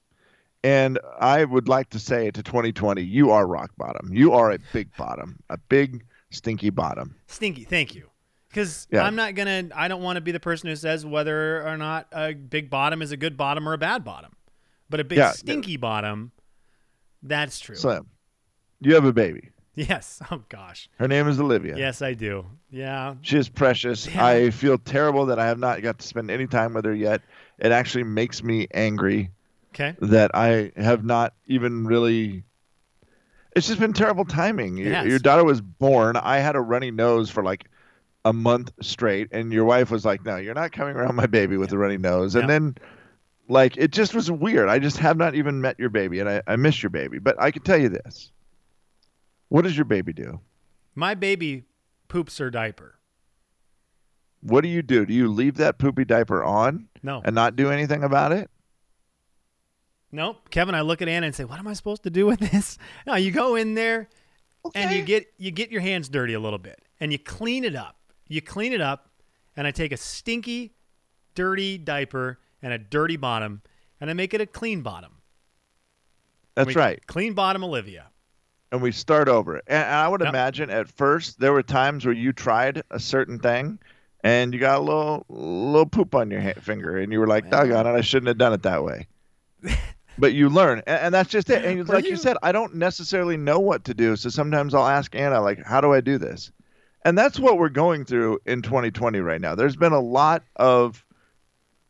And 0.67 0.99
I 1.17 1.45
would 1.45 1.69
like 1.69 1.89
to 1.91 1.99
say 1.99 2.29
to 2.29 2.43
2020, 2.43 3.01
you 3.01 3.31
are 3.31 3.47
rock 3.47 3.71
bottom. 3.77 4.09
You 4.13 4.33
are 4.33 4.51
a 4.51 4.59
big 4.73 4.89
bottom, 4.97 5.39
a 5.49 5.57
big 5.57 6.03
stinky 6.29 6.69
bottom. 6.71 7.15
Stinky, 7.27 7.63
thank 7.63 7.95
you. 7.95 8.09
Because 8.49 8.85
Yeah. 8.91 9.03
I'm 9.03 9.15
not 9.15 9.33
going 9.35 9.69
to, 9.69 9.79
I 9.79 9.87
don't 9.87 10.01
want 10.01 10.17
to 10.17 10.21
be 10.21 10.33
the 10.33 10.41
person 10.41 10.67
who 10.67 10.75
says 10.75 11.05
whether 11.05 11.65
or 11.65 11.77
not 11.77 12.07
a 12.11 12.33
big 12.33 12.69
bottom 12.69 13.01
is 13.01 13.11
a 13.13 13.17
good 13.17 13.37
bottom 13.37 13.67
or 13.69 13.71
a 13.73 13.77
bad 13.77 14.03
bottom. 14.03 14.35
But 14.89 14.99
a 14.99 15.05
big 15.05 15.19
Yeah. 15.19 15.31
stinky 15.31 15.77
bottom, 15.77 16.33
that's 17.23 17.59
true. 17.61 17.75
Slim, 17.75 18.07
you 18.81 18.93
have 18.95 19.05
a 19.05 19.13
baby. 19.13 19.51
yes. 19.75 20.21
Oh, 20.31 20.43
gosh. 20.49 20.89
Her 20.99 21.07
name 21.07 21.29
is 21.29 21.39
Olivia. 21.39 21.77
Yes, 21.77 22.01
I 22.01 22.13
do. 22.13 22.45
Yeah. 22.71 23.15
She 23.21 23.37
is 23.37 23.47
precious. 23.47 24.05
Yeah. 24.05 24.25
I 24.25 24.49
feel 24.49 24.77
terrible 24.77 25.27
that 25.27 25.39
I 25.39 25.45
have 25.45 25.59
not 25.59 25.81
got 25.81 25.99
to 25.99 26.05
spend 26.07 26.29
any 26.29 26.47
time 26.47 26.73
with 26.73 26.83
her 26.83 26.93
yet. 26.95 27.21
It 27.59 27.71
actually 27.71 28.03
makes 28.03 28.43
me 28.43 28.67
angry 28.73 29.29
Okay. 29.73 29.95
that 30.01 30.31
I 30.33 30.71
have 30.75 31.03
not 31.03 31.33
even 31.45 31.85
really. 31.85 32.43
It's 33.55 33.67
just 33.67 33.79
been 33.79 33.93
terrible 33.93 34.25
timing. 34.25 34.77
Your, 34.77 35.05
your 35.07 35.19
daughter 35.19 35.43
was 35.43 35.61
born. 35.61 36.15
I 36.15 36.37
had 36.39 36.55
a 36.55 36.61
runny 36.61 36.91
nose 36.91 37.29
for 37.29 37.43
like 37.43 37.65
a 38.25 38.33
month 38.33 38.71
straight, 38.81 39.29
and 39.31 39.51
your 39.51 39.65
wife 39.65 39.89
was 39.91 40.05
like, 40.05 40.23
"No, 40.25 40.35
you're 40.37 40.53
not 40.53 40.71
coming 40.71 40.95
around 40.95 41.15
my 41.15 41.25
baby 41.27 41.57
with 41.57 41.71
a 41.71 41.77
runny 41.77 41.97
nose." 41.97 42.35
And 42.35 42.49
then, 42.49 42.75
like, 43.47 43.77
it 43.77 43.91
just 43.91 44.13
was 44.13 44.29
weird. 44.29 44.69
I 44.69 44.79
just 44.79 44.97
have 44.97 45.17
not 45.17 45.33
even 45.35 45.61
met 45.61 45.79
your 45.79 45.89
baby, 45.89 46.19
and 46.19 46.29
I, 46.29 46.41
I 46.47 46.55
miss 46.55 46.83
your 46.83 46.89
baby. 46.89 47.19
But 47.19 47.35
I 47.41 47.51
can 47.51 47.63
tell 47.63 47.77
you 47.79 47.89
this: 47.89 48.31
what 49.49 49.63
does 49.63 49.75
your 49.75 49.85
baby 49.85 50.13
do? 50.13 50.39
My 50.93 51.15
baby 51.15 51.63
poops 52.07 52.37
her 52.39 52.49
diaper. 52.49 52.95
What 54.41 54.61
do 54.61 54.67
you 54.67 54.81
do? 54.81 55.05
Do 55.05 55.13
you 55.13 55.27
leave 55.29 55.57
that 55.57 55.77
poopy 55.79 56.05
diaper 56.05 56.43
on 56.43 56.87
No. 57.01 57.21
and 57.25 57.33
not 57.33 57.55
do 57.55 57.69
anything 57.71 58.03
about 58.03 58.31
it? 58.31 58.49
Nope. 60.11 60.49
Kevin, 60.49 60.73
I 60.75 60.81
look 60.81 61.01
at 61.01 61.09
Anna 61.09 61.25
and 61.27 61.35
say, 61.35 61.43
"What 61.43 61.59
am 61.59 61.67
I 61.67 61.73
supposed 61.73 62.03
to 62.03 62.09
do 62.09 62.25
with 62.25 62.39
this?" 62.39 62.77
No, 63.05 63.15
you 63.15 63.31
go 63.31 63.55
in 63.55 63.73
there 63.73 64.07
and 64.75 64.91
you 64.91 65.03
get 65.03 65.27
you 65.37 65.51
get 65.51 65.69
your 65.71 65.81
hands 65.81 66.07
dirty 66.09 66.33
a 66.33 66.39
little 66.39 66.59
bit 66.59 66.81
and 66.99 67.11
you 67.11 67.19
clean 67.19 67.63
it 67.65 67.75
up. 67.75 67.97
You 68.27 68.41
clean 68.41 68.73
it 68.73 68.81
up, 68.81 69.09
and 69.55 69.65
I 69.67 69.71
take 69.71 69.91
a 69.91 69.97
stinky, 69.97 70.73
dirty 71.35 71.77
diaper 71.77 72.39
and 72.61 72.73
a 72.73 72.77
dirty 72.77 73.15
bottom, 73.17 73.61
and 74.01 74.09
I 74.09 74.13
make 74.13 74.33
it 74.33 74.41
a 74.41 74.45
clean 74.45 74.81
bottom. 74.81 75.11
That's 76.55 76.75
right. 76.75 77.05
Clean 77.07 77.33
bottom, 77.33 77.63
Olivia. 77.63 78.07
and 78.71 78.81
we 78.81 78.91
start 78.91 79.29
over. 79.29 79.61
And, 79.67 79.85
I 79.87 80.07
would 80.09 80.19
Yep. 80.21 80.29
imagine 80.29 80.69
at 80.69 80.89
first 80.89 81.39
there 81.39 81.53
were 81.53 81.63
times 81.63 82.03
where 82.05 82.13
you 82.15 82.33
tried 82.33 82.83
a 82.91 82.99
certain 82.99 83.39
thing 83.39 83.79
and 84.25 84.53
you 84.53 84.59
got 84.59 84.79
a 84.79 84.81
little 84.81 85.25
little 85.29 85.85
poop 85.85 86.13
on 86.15 86.29
your 86.31 86.41
ha- 86.41 86.59
finger 86.59 86.97
and 86.97 87.11
you 87.13 87.19
were 87.19 87.27
like, 87.27 87.49
"Doggone 87.49 87.85
it, 87.87 87.91
I 87.97 88.01
shouldn't 88.01 88.27
have 88.27 88.37
done 88.37 88.53
it 88.53 88.63
that 88.63 88.83
way." 88.83 89.07
but 90.17 90.33
you 90.33 90.49
learn, 90.49 90.81
and, 90.87 90.99
and 90.99 91.13
that's 91.13 91.29
just 91.29 91.49
it. 91.49 91.63
And 91.65 91.87
Were 91.87 91.95
like 91.95 92.05
you... 92.05 92.11
you- 92.11 92.17
said, 92.17 92.37
I 92.43 92.51
don't 92.51 92.75
necessarily 92.75 93.37
know 93.37 93.59
what 93.59 93.85
to 93.85 93.93
do, 93.93 94.15
so 94.15 94.29
sometimes 94.29 94.73
I'll 94.73 94.87
ask 94.87 95.15
Anna, 95.15 95.41
like, 95.41 95.63
"How 95.65 95.81
do 95.81 95.93
I 95.93 96.01
do 96.01 96.17
this?" 96.17 96.51
And 97.05 97.17
that's 97.17 97.39
what 97.39 97.57
we're 97.57 97.69
going 97.69 98.03
through 98.05 98.39
in 98.45 98.61
2020 98.61 99.19
right 99.19 99.39
now. 99.39 99.55
There's 99.55 99.77
been 99.77 99.93
a 99.93 99.99
lot 100.01 100.43
of 100.57 101.05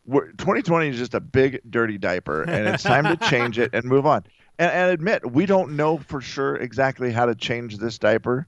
we're, 0.06 0.28
2020 0.34 0.90
is 0.90 0.98
just 0.98 1.14
a 1.16 1.20
big 1.20 1.60
dirty 1.70 1.98
diaper, 1.98 2.44
and 2.44 2.68
it's 2.68 2.84
time 2.84 3.04
to 3.06 3.18
change 3.30 3.58
it 3.60 3.72
and 3.74 3.86
move 3.86 4.06
on. 4.06 4.24
And, 4.60 4.72
and 4.72 4.92
admit 4.92 5.32
we 5.32 5.46
don't 5.46 5.76
know 5.76 5.98
for 5.98 6.22
sure 6.22 6.56
exactly 6.56 7.12
how 7.12 7.26
to 7.26 7.36
change 7.36 7.78
this 7.78 7.98
diaper, 7.98 8.48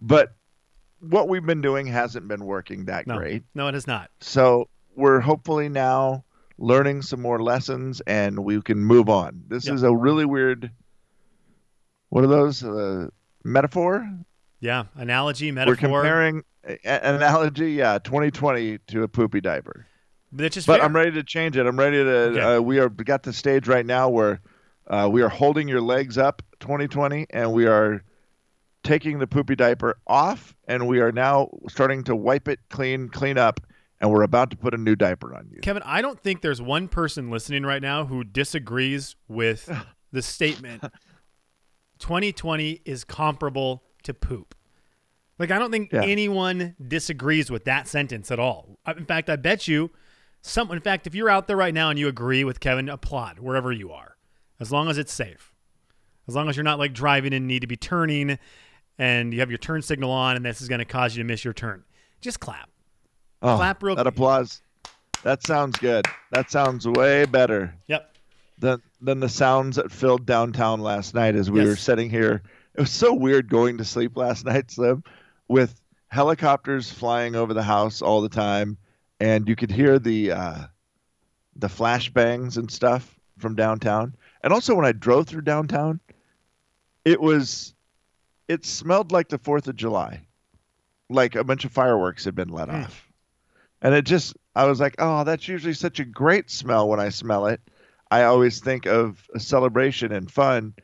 but 0.00 0.34
what 1.00 1.28
we've 1.28 1.44
been 1.46 1.60
doing 1.60 1.86
hasn't 1.86 2.26
been 2.28 2.44
working 2.44 2.86
that 2.86 3.06
No, 3.06 3.16
great. 3.18 3.44
no, 3.54 3.68
it 3.68 3.74
has 3.74 3.86
not. 3.86 4.10
So 4.20 4.68
we're 4.96 5.20
hopefully 5.20 5.68
now 5.68 6.24
learning 6.58 7.02
some 7.02 7.22
more 7.22 7.40
lessons, 7.40 8.00
and 8.06 8.38
we 8.44 8.60
can 8.60 8.78
move 8.78 9.08
on. 9.08 9.42
This 9.48 9.68
is 9.68 9.82
a 9.82 9.94
really 9.94 10.24
weird. 10.24 10.70
What 12.10 12.24
are 12.24 12.28
those? 12.28 12.62
Uh, 12.64 13.08
metaphor? 13.44 14.08
Yeah, 14.60 14.84
analogy, 14.96 15.50
metaphor. 15.52 15.72
We're 15.72 15.76
comparing 16.02 16.42
a- 16.64 16.78
analogy, 17.14 17.72
yeah, 17.72 17.98
2020 17.98 18.78
to 18.88 19.02
a 19.04 19.08
poopy 19.08 19.40
diaper. 19.40 19.86
but 20.32 20.46
it's 20.46 20.54
just 20.54 20.66
But 20.66 20.78
fair. 20.78 20.84
I'm 20.84 20.94
ready 20.96 21.12
to 21.12 21.22
change 21.22 21.56
it. 21.56 21.66
I'm 21.66 21.78
ready 21.78 21.98
to. 22.02 22.10
Okay. 22.10 22.40
Uh, 22.40 22.60
we 22.60 22.78
are 22.80 22.88
got 22.88 23.22
the 23.22 23.32
stage 23.32 23.68
right 23.68 23.86
now 23.86 24.08
where 24.08 24.40
uh, 24.88 25.08
we 25.10 25.22
are 25.22 25.28
holding 25.28 25.68
your 25.68 25.80
legs 25.80 26.18
up, 26.18 26.42
2020, 26.60 27.26
and 27.30 27.52
we 27.52 27.66
are 27.66 28.02
taking 28.82 29.18
the 29.18 29.26
poopy 29.26 29.54
diaper 29.54 29.98
off, 30.06 30.56
and 30.66 30.86
we 30.88 31.00
are 31.00 31.12
now 31.12 31.50
starting 31.68 32.04
to 32.04 32.16
wipe 32.16 32.48
it 32.48 32.58
clean, 32.70 33.08
clean 33.10 33.36
up, 33.38 33.60
and 34.00 34.10
we're 34.10 34.22
about 34.22 34.50
to 34.50 34.56
put 34.56 34.74
a 34.74 34.78
new 34.78 34.94
diaper 34.96 35.34
on 35.34 35.48
you. 35.50 35.60
Kevin, 35.60 35.82
I 35.84 36.00
don't 36.02 36.20
think 36.20 36.40
there's 36.40 36.62
one 36.62 36.88
person 36.88 37.30
listening 37.30 37.64
right 37.64 37.82
now 37.82 38.04
who 38.06 38.24
disagrees 38.24 39.16
with 39.28 39.70
the 40.12 40.22
statement 40.22 40.84
2020 41.98 42.80
is 42.84 43.04
comparable 43.04 43.82
to 44.04 44.14
poop. 44.14 44.54
Like, 45.38 45.50
I 45.50 45.58
don't 45.58 45.70
think 45.70 45.92
Yeah. 45.92 46.02
anyone 46.04 46.74
disagrees 46.84 47.50
with 47.50 47.64
that 47.64 47.86
sentence 47.88 48.30
at 48.30 48.38
all. 48.38 48.78
In 48.96 49.04
fact, 49.04 49.30
I 49.30 49.36
bet 49.36 49.68
you 49.68 49.90
some, 50.40 50.70
in 50.70 50.80
fact, 50.80 51.06
if 51.06 51.14
you're 51.14 51.28
out 51.30 51.46
there 51.46 51.56
right 51.56 51.74
now 51.74 51.90
and 51.90 51.98
you 51.98 52.08
agree 52.08 52.44
with 52.44 52.60
Kevin, 52.60 52.88
applaud 52.88 53.38
wherever 53.40 53.72
you 53.72 53.90
are, 53.92 54.16
as 54.60 54.70
long 54.72 54.88
as 54.88 54.98
it's 54.98 55.12
safe. 55.12 55.52
As 56.28 56.34
long 56.34 56.48
as 56.48 56.56
you're 56.56 56.64
not 56.64 56.78
like 56.78 56.92
driving 56.92 57.32
and 57.32 57.46
need 57.46 57.60
to 57.60 57.66
be 57.66 57.76
turning 57.76 58.38
and 58.98 59.32
you 59.32 59.40
have 59.40 59.50
your 59.50 59.58
turn 59.58 59.80
signal 59.82 60.10
on 60.10 60.36
and 60.36 60.44
this 60.44 60.60
is 60.60 60.68
going 60.68 60.80
to 60.80 60.84
cause 60.84 61.16
you 61.16 61.22
to 61.22 61.26
miss 61.26 61.44
your 61.44 61.54
turn. 61.54 61.84
Just 62.20 62.38
clap. 62.40 62.68
Oh, 63.42 63.56
Clap 63.56 63.82
real 63.82 63.96
that 63.96 64.02
quick. 64.04 64.14
applause. 64.14 64.62
That 65.22 65.42
sounds 65.42 65.78
good. 65.78 66.04
That 66.30 66.50
sounds 66.50 66.86
way 66.86 67.24
better 67.24 67.74
Yep. 67.86 68.14
than 68.58 68.82
than 69.00 69.20
the 69.20 69.28
sounds 69.28 69.76
that 69.76 69.92
filled 69.92 70.26
downtown 70.26 70.80
last 70.80 71.14
night 71.14 71.36
as 71.36 71.50
we 71.50 71.60
Yes. 71.60 71.68
were 71.68 71.76
sitting 71.76 72.10
here. 72.10 72.42
It 72.74 72.80
was 72.80 72.90
so 72.90 73.14
weird 73.14 73.48
going 73.48 73.78
to 73.78 73.84
sleep 73.84 74.16
last 74.16 74.44
night, 74.44 74.70
Slim, 74.70 75.04
with 75.46 75.80
helicopters 76.08 76.90
flying 76.90 77.36
over 77.36 77.54
the 77.54 77.62
house 77.62 78.02
all 78.02 78.20
the 78.22 78.28
time, 78.28 78.76
and 79.20 79.48
you 79.48 79.54
could 79.56 79.70
hear 79.70 79.98
the 79.98 80.32
uh, 80.32 80.58
the 81.56 81.68
flashbangs 81.68 82.56
and 82.56 82.70
stuff 82.70 83.18
from 83.38 83.54
downtown. 83.54 84.14
And 84.42 84.52
also, 84.52 84.74
when 84.74 84.84
I 84.84 84.92
drove 84.92 85.26
through 85.28 85.42
downtown, 85.42 86.00
it 87.04 87.20
was 87.20 87.74
it 88.48 88.64
smelled 88.64 89.12
like 89.12 89.28
the 89.28 89.38
Fourth 89.38 89.68
of 89.68 89.76
July, 89.76 90.26
like 91.08 91.34
a 91.36 91.44
bunch 91.44 91.64
of 91.64 91.72
fireworks 91.72 92.24
had 92.24 92.34
been 92.34 92.48
let 92.48 92.68
Mm. 92.68 92.84
off. 92.84 93.07
And 93.82 93.94
it 93.94 94.04
just, 94.04 94.36
I 94.54 94.64
was 94.64 94.80
like, 94.80 94.94
oh, 94.98 95.24
that's 95.24 95.46
usually 95.48 95.74
such 95.74 96.00
a 96.00 96.04
great 96.04 96.50
smell 96.50 96.88
when 96.88 96.98
I 97.00 97.10
smell 97.10 97.46
it. 97.46 97.60
I 98.10 98.24
always 98.24 98.60
think 98.60 98.86
of 98.86 99.22
a 99.34 99.40
celebration 99.40 100.12
and 100.12 100.30
fun, 100.30 100.74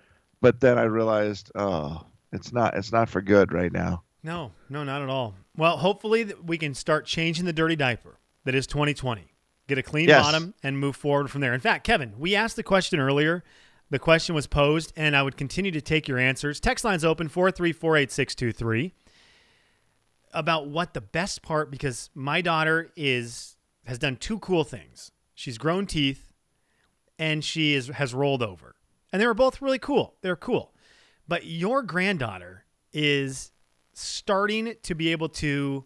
but 0.41 0.61
then 0.61 0.79
I 0.79 0.83
realized, 0.85 1.51
oh, 1.55 2.05
it's 2.33 2.53
not, 2.53 2.77
it's 2.77 2.93
not 2.93 3.09
for 3.09 3.21
good 3.23 3.53
right 3.53 3.73
now. 3.73 4.03
No, 4.23 4.53
no, 4.69 4.85
not 4.85 5.03
at 5.03 5.09
all. 5.09 5.35
Well, 5.57 5.77
hopefully 5.77 6.33
we 6.45 6.59
can 6.59 6.75
start 6.75 7.07
changing 7.07 7.45
the 7.47 7.53
dirty 7.53 7.77
diaper 7.77 8.19
that 8.45 8.55
is 8.55 8.67
2020. 8.67 9.33
Get 9.67 9.79
a 9.79 9.83
clean 9.83 10.09
Yes. 10.09 10.23
bottom 10.23 10.55
and 10.63 10.79
move 10.79 10.95
forward 10.97 11.31
from 11.31 11.41
there. 11.41 11.55
In 11.55 11.61
fact, 11.61 11.85
Kevin, 11.87 12.15
we 12.19 12.35
asked 12.37 12.57
the 12.57 12.63
question 12.63 13.01
earlier. 13.01 13.43
The 13.91 13.99
question 13.99 14.35
was 14.35 14.47
posed, 14.47 14.93
and 14.97 15.17
I 15.17 15.23
would 15.23 15.37
continue 15.37 15.71
to 15.71 15.81
take 15.81 16.07
your 16.09 16.19
answers. 16.19 16.59
Text 16.61 16.85
line's 16.85 17.05
open 17.05 17.29
4348623 17.29 18.93
about 20.35 20.67
what 20.69 20.93
the 20.95 21.01
best 21.01 21.43
part 21.43 21.71
because 21.71 22.11
my 22.15 22.41
daughter 22.41 22.91
is 22.97 23.57
has 23.87 23.99
done 23.99 24.17
two 24.17 24.39
cool 24.39 24.65
things. 24.65 25.11
She's 25.35 25.59
grown 25.59 25.87
teeth 25.87 26.33
and 27.19 27.45
she 27.45 27.75
is 27.75 27.89
has 27.89 28.13
rolled 28.15 28.43
over. 28.43 28.75
And 29.13 29.23
they 29.23 29.27
were 29.27 29.35
both 29.35 29.63
really 29.63 29.79
cool. 29.79 30.15
They're 30.23 30.37
cool. 30.37 30.75
But 31.29 31.47
your 31.47 31.83
granddaughter 31.83 32.65
is 32.93 33.53
starting 33.93 34.75
to 34.83 34.95
be 34.95 35.13
able 35.13 35.29
to 35.29 35.85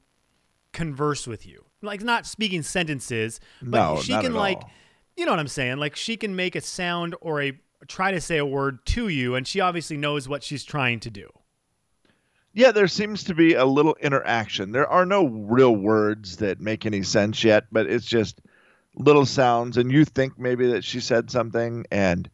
converse 0.73 1.27
with 1.27 1.47
you. 1.47 1.65
Like 1.83 2.03
not 2.03 2.27
speaking 2.27 2.63
sentences, 2.63 3.41
but 3.63 3.79
No, 3.79 4.01
she 4.01 4.13
can 4.13 4.35
like 4.35 4.59
all. 4.59 4.71
you 5.17 5.25
know 5.27 5.33
what 5.33 5.39
I'm 5.41 5.49
saying? 5.49 5.77
Like 5.79 5.95
she 5.95 6.17
can 6.17 6.35
make 6.35 6.57
a 6.57 6.61
sound 6.61 7.15
or 7.21 7.43
a 7.43 7.53
try 7.87 8.11
to 8.11 8.21
say 8.21 8.39
a 8.39 8.47
word 8.47 8.85
to 8.87 9.09
you 9.09 9.35
and 9.37 9.47
she 9.47 9.61
obviously 9.61 9.97
knows 9.97 10.29
what 10.29 10.43
she's 10.43 10.65
trying 10.65 10.99
to 11.01 11.11
do. 11.11 11.29
Yeah, 12.59 12.73
there 12.73 12.89
seems 12.89 13.23
to 13.23 13.37
be 13.37 13.55
a 13.55 13.65
little 13.65 13.97
interaction. 14.01 14.73
There 14.73 14.89
are 14.89 15.07
no 15.07 15.29
real 15.29 15.77
words 15.77 16.39
that 16.39 16.61
make 16.61 16.85
any 16.85 17.05
sense 17.05 17.45
yet, 17.45 17.67
but 17.71 17.87
it's 17.87 18.05
just 18.05 18.41
little 18.97 19.27
sounds. 19.27 19.77
And 19.77 19.93
you 19.93 20.05
think 20.05 20.41
maybe 20.41 20.67
that 20.73 20.83
she 20.83 20.99
said 20.99 21.31
something. 21.31 21.87
And 21.93 22.29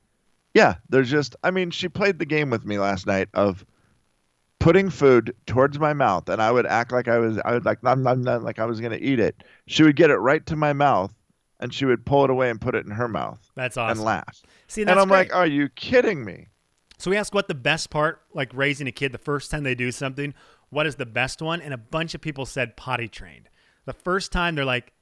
yeah, 0.54 0.76
there's 0.88 1.10
just, 1.10 1.37
I 1.44 1.50
mean, 1.50 1.70
she 1.70 1.90
played 1.90 2.18
the 2.18 2.24
game 2.24 2.48
with 2.48 2.64
me 2.64 2.78
last 2.78 3.06
night 3.06 3.28
of 3.34 3.66
putting 4.60 4.88
food 4.88 5.37
towards 5.44 5.78
my 5.78 5.92
mouth. 5.92 6.26
And 6.30 6.40
I 6.40 6.50
would 6.50 6.64
act 6.64 6.90
like 6.90 7.06
I 7.06 7.18
was, 7.18 7.38
I 7.44 7.52
would 7.52 7.66
like, 7.66 7.82
nom, 7.82 8.02
nom, 8.02 8.22
nom, 8.22 8.42
like 8.44 8.58
I 8.58 8.64
was 8.64 8.80
going 8.80 8.92
to 8.92 9.02
eat 9.02 9.20
it. 9.20 9.44
She 9.66 9.82
would 9.82 9.94
get 9.94 10.08
it 10.08 10.16
right 10.16 10.46
to 10.46 10.56
my 10.56 10.72
mouth 10.72 11.12
and 11.60 11.74
she 11.74 11.84
would 11.84 12.06
pull 12.06 12.24
it 12.24 12.30
away 12.30 12.48
and 12.48 12.58
put 12.58 12.74
it 12.74 12.87
in 12.87 12.92
her 12.92 13.08
mouth 13.08 13.46
That's 13.56 13.76
awesome. 13.76 13.98
and 13.98 14.06
laugh. 14.06 14.42
See, 14.68 14.80
and 14.80 14.90
I'm 14.90 15.08
great. 15.08 15.18
like, 15.18 15.34
are 15.34 15.46
you 15.46 15.68
kidding 15.68 16.24
me? 16.24 16.46
So 16.98 17.11
we 17.11 17.16
ask 17.16 17.35
what 17.35 17.48
the 17.48 17.54
best 17.54 17.90
part, 17.90 18.22
like 18.33 18.50
raising 18.54 18.87
a 18.87 18.92
kid, 18.92 19.12
the 19.12 19.18
first 19.18 19.50
time 19.50 19.62
they 19.64 19.74
do 19.74 19.90
something, 19.90 20.35
what 20.70 20.87
is 20.87 20.96
the 20.96 21.07
best 21.07 21.42
one? 21.42 21.61
And 21.61 21.74
a 21.74 21.78
bunch 21.78 22.14
of 22.14 22.20
people 22.20 22.46
said 22.46 22.76
potty 22.76 23.09
trained. 23.09 23.48
The 23.85 23.92
first 23.92 24.33
time 24.33 24.54
they're 24.54 24.64
like, 24.64 24.92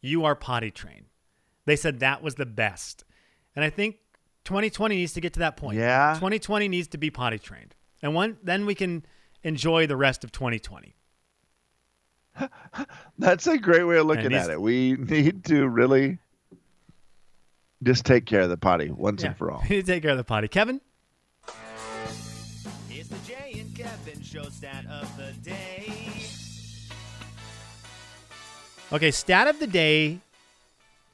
you 0.00 0.24
are 0.24 0.34
potty 0.34 0.70
trained. 0.70 1.06
They 1.66 1.76
said 1.76 2.00
that 2.00 2.22
was 2.22 2.36
the 2.36 2.46
best. 2.46 3.04
And 3.54 3.64
I 3.64 3.70
think 3.70 3.96
2020 4.44 4.96
needs 4.96 5.12
to 5.14 5.20
get 5.20 5.34
to 5.34 5.40
that 5.40 5.56
point. 5.56 5.78
Yeah. 5.78 6.14
2020 6.14 6.68
needs 6.68 6.88
to 6.88 6.98
be 6.98 7.10
potty 7.10 7.38
trained. 7.38 7.74
And 8.02 8.14
one, 8.14 8.38
then 8.42 8.66
we 8.66 8.74
can 8.74 9.04
enjoy 9.42 9.86
the 9.86 9.96
rest 9.96 10.24
of 10.24 10.32
2020. 10.32 10.94
That's 13.18 13.46
a 13.46 13.58
great 13.58 13.84
way 13.84 13.98
of 13.98 14.06
looking 14.06 14.32
at 14.32 14.50
it. 14.50 14.60
We 14.60 14.92
need 14.92 15.44
to 15.46 15.68
really 15.68 16.18
just 17.82 18.04
take 18.04 18.26
care 18.26 18.42
of 18.42 18.50
the 18.50 18.56
potty 18.56 18.90
once 18.90 19.22
and 19.22 19.36
for 19.36 19.50
all. 19.50 19.62
We 19.68 19.76
need 19.76 19.86
to 19.86 19.92
take 19.92 20.02
care 20.02 20.12
of 20.12 20.18
the 20.18 20.24
potty. 20.24 20.48
Kevin? 20.48 20.80
Show 24.30 24.44
stat 24.44 24.84
of 24.88 25.16
the 25.16 25.32
day. 25.42 25.92
Okay, 28.92 29.10
stat 29.10 29.48
of 29.48 29.58
the 29.58 29.66
day 29.66 30.20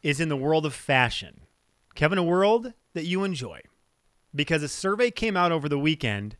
is 0.03 0.21
in 0.21 0.29
the 0.29 0.37
world 0.37 0.67
of 0.67 0.75
fashion. 0.75 1.41
Kevin, 1.95 2.19
a 2.19 2.23
world 2.23 2.75
that 2.93 3.07
you 3.07 3.25
enjoy. 3.25 3.63
Because 4.35 4.63
a 4.63 4.69
survey 4.69 5.11
came 5.11 5.35
out 5.35 5.51
over 5.51 5.67
the 5.67 5.79
weekend 5.79 6.37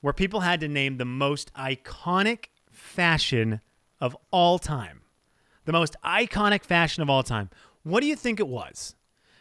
where 0.00 0.12
people 0.12 0.40
had 0.40 0.58
to 0.60 0.68
name 0.68 0.96
the 0.96 1.04
most 1.04 1.54
iconic 1.54 2.46
fashion 2.72 3.60
of 4.00 4.16
all 4.32 4.58
time. 4.58 5.02
The 5.64 5.72
most 5.72 5.94
iconic 6.04 6.64
fashion 6.64 7.04
of 7.04 7.10
all 7.10 7.22
time. 7.22 7.50
What 7.84 8.00
do 8.00 8.08
you 8.08 8.16
think 8.16 8.40
it 8.40 8.48
was? 8.48 8.96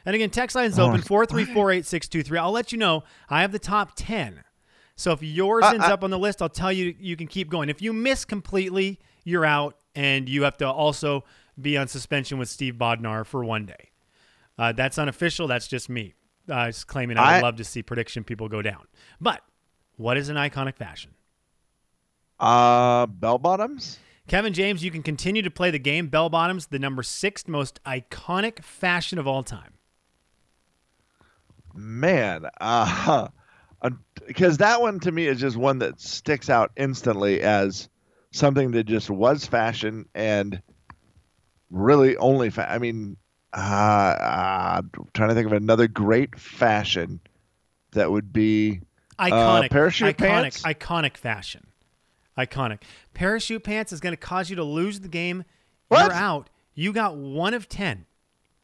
And 0.06 0.14
again, 0.14 0.30
text 0.30 0.56
line 0.56 0.66
is 0.66 0.78
oh. 0.78 0.90
open 0.90 1.02
4348623. 1.02 2.38
I'll 2.38 2.52
let 2.52 2.72
you 2.72 2.78
know. 2.78 3.06
I 3.28 3.42
have 3.42 3.52
the 3.52 3.58
top 3.58 3.94
10. 3.96 4.44
So 5.00 5.14
if 5.14 5.24
yours 5.24 5.64
ends 5.64 5.86
up 5.86 6.04
on 6.04 6.10
the 6.10 6.20
list, 6.20 6.42
I'll 6.42 6.50
tell 6.50 6.74
you 6.74 6.94
you 7.00 7.16
can 7.16 7.28
keep 7.28 7.50
going. 7.50 7.70
If 7.70 7.82
you 7.82 7.94
miss 7.94 8.26
completely, 8.26 9.00
you're 9.24 9.46
out 9.46 9.78
and 9.96 10.28
you 10.28 10.44
have 10.44 10.58
to 10.58 10.70
also 10.70 11.24
be 11.60 11.78
on 11.78 11.88
suspension 11.88 12.38
with 12.38 12.50
Steve 12.50 12.74
Bodnar 12.74 13.26
for 13.26 13.46
one 13.46 13.66
day. 13.66 13.92
Uh, 14.58 14.74
that's 14.74 14.98
unofficial. 14.98 15.48
That's 15.48 15.70
just 15.70 15.88
me. 15.88 16.16
Uh, 16.50 16.66
just 16.66 16.88
claiming 16.88 17.18
I 17.18 17.36
would 17.36 17.44
love 17.44 17.56
to 17.56 17.64
see 17.64 17.82
prediction 17.82 18.26
people 18.26 18.50
go 18.50 18.62
down. 18.62 18.88
But 19.22 19.42
what 19.96 20.18
is 20.18 20.28
an 20.28 20.36
iconic 20.36 20.76
fashion? 20.76 21.12
Uh, 22.38 23.06
bell 23.06 23.38
bottoms? 23.38 24.00
Kevin 24.28 24.52
James, 24.52 24.84
you 24.84 24.92
can 24.92 25.02
continue 25.02 25.42
to 25.42 25.52
play 25.52 25.72
the 25.72 25.80
game. 25.80 26.08
Bell 26.08 26.30
bottoms, 26.30 26.68
the 26.68 26.80
number 26.80 27.04
six 27.04 27.48
most 27.48 27.82
iconic 27.86 28.66
fashion 28.66 29.18
of 29.18 29.26
all 29.26 29.44
time. 29.44 29.76
Man, 31.74 32.48
uh, 32.60 33.30
because 34.28 34.58
that 34.58 34.82
one 34.82 35.00
to 35.02 35.12
me 35.12 35.26
is 35.26 35.40
just 35.40 35.58
one 35.58 35.80
that 35.80 36.00
sticks 36.00 36.50
out 36.50 36.72
instantly 36.76 37.42
as 37.42 37.90
something 38.32 38.72
that 38.72 38.84
just 38.84 39.10
was 39.10 39.46
fashion 39.46 40.06
and 40.14 40.62
really 41.70 42.18
only. 42.18 42.50
Fa- 42.50 42.70
I 42.70 42.78
mean, 42.78 43.18
uh, 43.54 43.58
uh, 43.58 44.82
trying 45.14 45.30
to 45.30 45.36
think 45.36 45.48
of 45.48 45.54
another 45.54 45.88
great 45.88 46.40
fashion 46.40 47.20
that 47.92 48.12
would 48.12 48.32
be 48.32 48.82
Iconic. 49.20 49.72
parachute 49.72 50.16
iconic, 50.16 50.18
pants? 50.18 50.64
Iconic 50.64 51.18
fashion. 51.18 51.68
Iconic. 52.38 52.82
Parachute 53.14 53.64
pants 53.64 53.92
is 53.92 54.00
going 54.00 54.14
to 54.14 54.18
cause 54.18 54.50
you 54.50 54.56
to 54.56 54.64
lose 54.64 55.00
the 55.02 55.10
game. 55.10 55.44
What? 55.88 56.04
You're 56.04 56.14
out. 56.14 56.50
You 56.74 56.94
got 56.94 57.18
one 57.18 57.54
of 57.54 57.68
10. 57.68 58.06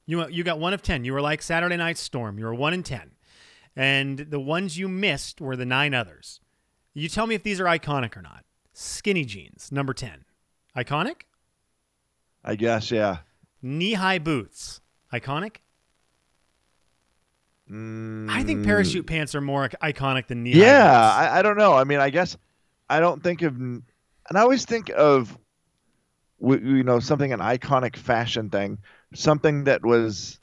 You, 0.06 0.28
you 0.30 0.44
got 0.44 0.60
one 0.60 0.74
of 0.74 0.82
10. 0.82 1.04
You 1.04 1.14
were 1.14 1.22
like 1.22 1.42
Saturday 1.42 1.76
Night 1.76 1.98
Storm. 1.98 2.38
You 2.38 2.46
were 2.46 2.54
one 2.54 2.74
in 2.74 2.84
10. 2.84 3.12
And 3.76 4.20
the 4.20 4.40
ones 4.40 4.78
you 4.78 4.88
missed 4.88 5.42
were 5.42 5.56
the 5.56 5.66
nine 5.66 5.94
others. 5.94 6.40
You 6.94 7.10
tell 7.10 7.28
me 7.28 7.36
if 7.36 7.44
these 7.44 7.60
are 7.60 7.66
iconic 7.66 8.16
or 8.16 8.22
not. 8.22 8.46
Skinny 8.74 9.26
jeans, 9.26 9.70
number 9.72 9.94
10. 9.94 10.24
Iconic? 10.76 11.24
I 12.44 12.56
guess, 12.56 12.92
yeah. 12.92 13.18
Knee 13.62 13.94
high 13.94 14.20
boots. 14.20 14.82
Iconic? 15.14 15.58
Mm, 17.70 18.30
I 18.30 18.44
think 18.44 18.64
parachute 18.64 19.08
pants 19.08 19.34
are 19.34 19.42
more 19.42 19.70
iconic 19.82 20.28
than 20.28 20.44
knee 20.44 20.54
high 20.54 20.60
Yeah, 20.60 20.84
boots. 20.84 21.34
I, 21.34 21.40
I 21.40 21.42
don't 21.42 21.58
know. 21.58 21.74
I 21.74 21.84
mean, 21.84 22.00
I 22.00 22.10
guess 22.12 22.38
I 22.90 23.00
don't 23.00 23.24
think 23.24 23.42
of, 23.42 23.56
and 23.56 23.84
I 24.34 24.42
always 24.42 24.66
think 24.66 24.90
of, 24.96 25.38
you 26.40 26.84
know, 26.84 27.00
something 27.00 27.34
an 27.34 27.40
iconic 27.40 27.96
fashion 27.96 28.50
thing, 28.50 28.78
something 29.14 29.64
that 29.64 29.84
was 29.84 30.40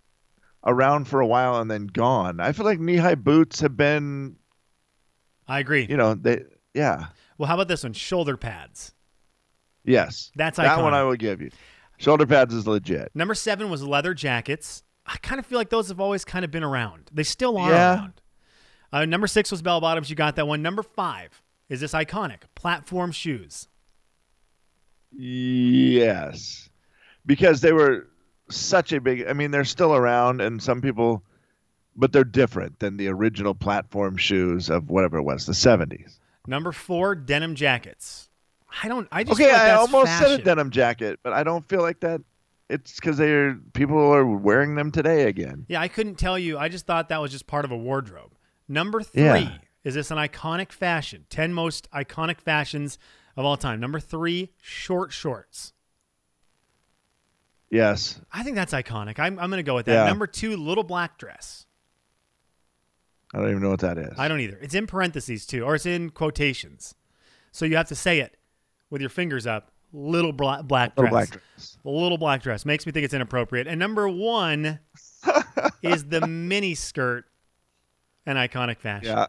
around 0.64 1.07
for 1.09 1.20
a 1.20 1.27
while 1.27 1.61
and 1.61 1.70
then 1.70 1.87
gone. 1.87 2.40
I 2.40 2.53
feel 2.53 2.64
like 2.64 2.79
knee-high 2.81 3.16
boots 3.16 3.61
have 3.61 3.77
been, 3.77 4.37
I 5.48 5.59
agree. 5.61 5.87
you 5.88 5.96
know, 5.96 6.14
they, 6.14 6.42
yeah, 6.75 7.07
Well, 7.38 7.48
how 7.48 7.55
about 7.55 7.68
this 7.68 7.83
one? 7.83 7.92
Shoulder 7.92 8.37
pads. 8.37 8.92
yes, 9.85 10.31
That's 10.37 10.57
that 10.59 10.79
one 10.81 10.92
iconic. 10.92 10.96
I 10.96 11.03
will 11.05 11.16
give 11.16 11.40
you. 11.40 11.51
Shoulder 11.98 12.27
pads 12.27 12.55
is 12.55 12.66
legit. 12.66 13.11
Number 13.14 13.35
seven 13.35 13.70
was 13.70 13.83
leather 13.83 14.14
jackets. 14.14 14.83
I 15.07 15.16
kind 15.18 15.38
of 15.38 15.46
feel 15.46 15.59
like 15.59 15.70
those 15.70 15.88
have 15.88 16.01
always 16.01 16.25
kind 16.25 16.44
of 16.44 16.51
been 16.51 16.62
around. 16.64 17.11
They 17.12 17.22
still 17.25 17.59
are 17.59 17.70
Yeah. 17.70 17.94
around. 17.94 18.12
Uh, 18.92 19.05
number 19.05 19.27
six 19.27 19.51
was 19.51 19.62
bell 19.62 19.81
bottoms. 19.81 20.11
You 20.11 20.16
got 20.16 20.37
that 20.37 20.46
one. 20.46 20.62
Number 20.62 20.83
five 20.83 21.42
is 21.68 21.81
this 21.81 21.92
iconic 21.92 22.42
platform 22.55 23.11
shoes. 23.11 23.66
Yes, 25.14 26.68
because 27.27 27.61
they 27.61 27.72
were 27.72 28.09
such 28.56 28.92
a 28.92 29.00
big. 29.00 29.26
I 29.26 29.32
mean, 29.32 29.50
they're 29.50 29.64
still 29.64 29.94
around, 29.94 30.40
and 30.40 30.62
some 30.62 30.80
people, 30.80 31.22
but 31.96 32.12
they're 32.12 32.24
different 32.24 32.78
than 32.78 32.96
the 32.96 33.08
original 33.08 33.54
platform 33.54 34.16
shoes 34.16 34.70
of 34.70 34.90
whatever 34.90 35.18
it 35.18 35.22
was, 35.22 35.46
the 35.46 35.54
seventies. 35.54 36.18
Number 36.46 36.72
four, 36.72 37.14
denim 37.14 37.54
jackets. 37.54 38.28
I 38.82 38.88
don't. 38.88 39.06
I 39.12 39.24
just 39.24 39.40
Okay, 39.40 39.52
like 39.52 39.60
I 39.62 39.70
almost 39.72 40.18
said 40.18 40.40
a 40.40 40.42
denim 40.42 40.70
jacket, 40.70 41.20
but 41.22 41.32
I 41.32 41.42
don't 41.42 41.68
feel 41.68 41.82
like 41.82 42.00
that. 42.00 42.20
It's 42.70 42.94
because 42.94 43.18
they're 43.18 43.54
people 43.74 43.98
are 43.98 44.24
wearing 44.24 44.74
them 44.76 44.90
today 44.90 45.24
again. 45.24 45.66
Yeah, 45.68 45.80
I 45.80 45.88
couldn't 45.88 46.14
tell 46.14 46.38
you. 46.38 46.56
I 46.56 46.68
just 46.68 46.86
thought 46.86 47.10
that 47.10 47.20
was 47.20 47.30
just 47.30 47.46
part 47.46 47.64
of 47.66 47.70
a 47.70 47.76
wardrobe. 47.76 48.32
Number 48.66 49.02
three 49.02 49.22
Yeah. 49.22 49.58
is 49.84 49.94
this 49.94 50.10
an 50.10 50.16
iconic 50.16 50.72
fashion? 50.72 51.26
Ten 51.28 51.52
most 51.52 51.90
iconic 51.90 52.40
fashions 52.40 52.98
of 53.36 53.44
all 53.44 53.58
time. 53.58 53.78
Number 53.78 54.00
three, 54.00 54.52
short 54.62 55.12
shorts. 55.12 55.74
Yes, 57.72 58.20
I 58.30 58.42
think 58.42 58.54
that's 58.54 58.74
iconic. 58.74 59.18
I'm, 59.18 59.38
I'm 59.38 59.48
going 59.50 59.56
to 59.58 59.62
go 59.62 59.74
with 59.74 59.87
that. 59.87 59.92
Yeah. 60.04 60.04
Number 60.06 60.26
two, 60.26 60.56
little 60.58 60.85
black 60.85 61.16
dress. 61.16 61.64
I 63.35 63.38
don't 63.38 63.48
even 63.48 63.62
know 63.62 63.70
what 63.70 63.80
that 63.80 63.96
is. 63.96 64.12
I 64.18 64.28
don't 64.28 64.40
either. 64.40 64.58
It's 64.61 64.74
in 64.74 64.87
parentheses 64.87 65.46
too, 65.46 65.64
or 65.64 65.74
it's 65.74 65.87
in 65.87 66.11
quotations. 66.11 66.94
So 67.50 67.64
you 67.64 67.76
have 67.76 67.88
to 67.88 67.94
say 67.94 68.20
it 68.20 68.37
with 68.90 69.00
your 69.00 69.08
fingers 69.08 69.46
up. 69.46 69.70
Little 69.94 70.32
black, 70.32 70.64
black 70.64 70.92
Little 70.98 71.11
dress. 71.11 71.30
black 71.30 71.40
dress. 71.56 71.78
Little 71.85 72.18
black 72.18 72.42
dress 72.42 72.66
makes 72.66 72.85
me 72.85 72.92
think 72.92 73.04
it's 73.04 73.14
inappropriate. 73.14 73.66
And 73.66 73.78
number 73.78 74.06
one 74.06 74.78
is 75.82 76.04
the 76.04 76.26
mini 76.26 76.74
skirt, 76.74 77.24
an 78.26 78.37
iconic 78.37 78.80
fashion. 78.80 79.16
Yeah. 79.16 79.26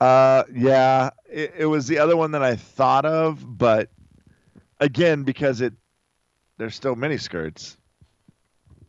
Uh, 0.00 0.44
yeah. 0.54 1.10
It, 1.28 1.52
it 1.58 1.66
was 1.66 1.88
the 1.88 1.98
other 1.98 2.16
one 2.16 2.30
that 2.30 2.42
I 2.44 2.54
thought 2.54 3.04
of, 3.04 3.58
but 3.58 3.90
again, 4.78 5.24
because 5.24 5.60
it 5.60 5.72
there's 6.60 6.74
still 6.74 6.94
mini 6.94 7.16
skirts. 7.16 7.78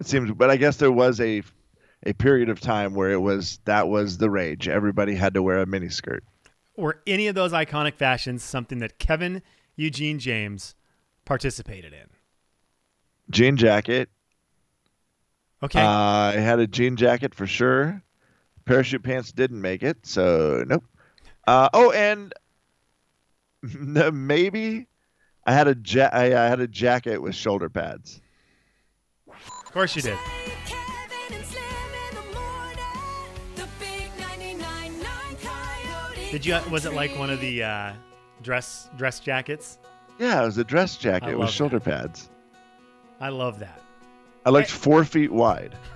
It 0.01 0.05
seems, 0.05 0.29
but 0.31 0.49
I 0.49 0.57
guess 0.57 0.75
there 0.75 0.91
was 0.91 1.21
a 1.21 1.41
a 2.03 2.13
period 2.13 2.49
of 2.49 2.59
time 2.59 2.95
where 2.95 3.11
it 3.11 3.21
was 3.21 3.59
that 3.63 3.87
was 3.87 4.17
the 4.17 4.29
rage. 4.29 4.67
Everybody 4.67 5.15
had 5.15 5.33
to 5.35 5.41
wear 5.41 5.59
a 5.59 5.65
mini 5.65 5.87
skirt. 5.87 6.23
Were 6.75 7.01
any 7.07 7.27
of 7.27 7.35
those 7.35 7.53
iconic 7.53 7.95
fashions 7.95 8.43
something 8.43 8.79
that 8.79 8.99
Kevin 8.99 9.41
Eugene 9.77 10.19
James 10.19 10.75
participated 11.23 11.93
in? 11.93 12.09
Jean 13.29 13.55
jacket. 13.55 14.09
Okay. 15.63 15.79
Uh, 15.79 15.87
I 15.87 16.31
had 16.33 16.59
a 16.59 16.67
jean 16.67 16.97
jacket 16.97 17.33
for 17.33 17.47
sure. 17.47 18.03
Parachute 18.65 19.03
pants 19.03 19.31
didn't 19.31 19.61
make 19.61 19.81
it, 19.81 20.05
so 20.05 20.65
nope. 20.67 20.83
Uh, 21.47 21.69
oh, 21.73 21.91
and 21.91 22.33
maybe 23.63 24.87
I 25.51 25.53
had 25.53 25.67
a 25.67 25.75
ja- 25.85 26.09
I, 26.13 26.27
I 26.27 26.47
had 26.47 26.61
a 26.61 26.67
jacket 26.67 27.21
with 27.21 27.35
shoulder 27.35 27.67
pads. 27.67 28.21
of 29.27 29.71
course 29.73 29.97
you 29.97 30.01
did. 30.01 30.17
Kevin 30.65 31.35
and 31.35 31.45
Slim 31.45 31.63
in 32.09 32.15
the 32.15 32.21
morning. 32.39 33.55
The 33.57 33.67
big 33.77 34.09
99.9 34.15 35.41
Coyote 35.41 36.31
Did 36.31 36.45
you? 36.45 36.57
Was 36.71 36.85
it 36.85 36.93
like 36.93 37.11
one 37.19 37.29
of 37.29 37.41
the 37.41 37.63
uh, 37.63 37.93
dress 38.41 38.89
dress 38.97 39.19
jackets? 39.19 39.77
Yeah, 40.19 40.41
it 40.41 40.45
was 40.45 40.57
a 40.57 40.63
dress 40.63 40.95
jacket 40.95 41.31
with 41.31 41.39
love 41.47 41.49
shoulder 41.51 41.81
pads. 41.81 42.29
I 43.19 43.27
love 43.27 43.59
that. 43.59 43.81
I 44.45 44.51
looked 44.51 44.71
four 44.71 45.03
feet 45.03 45.33
wide. 45.33 45.75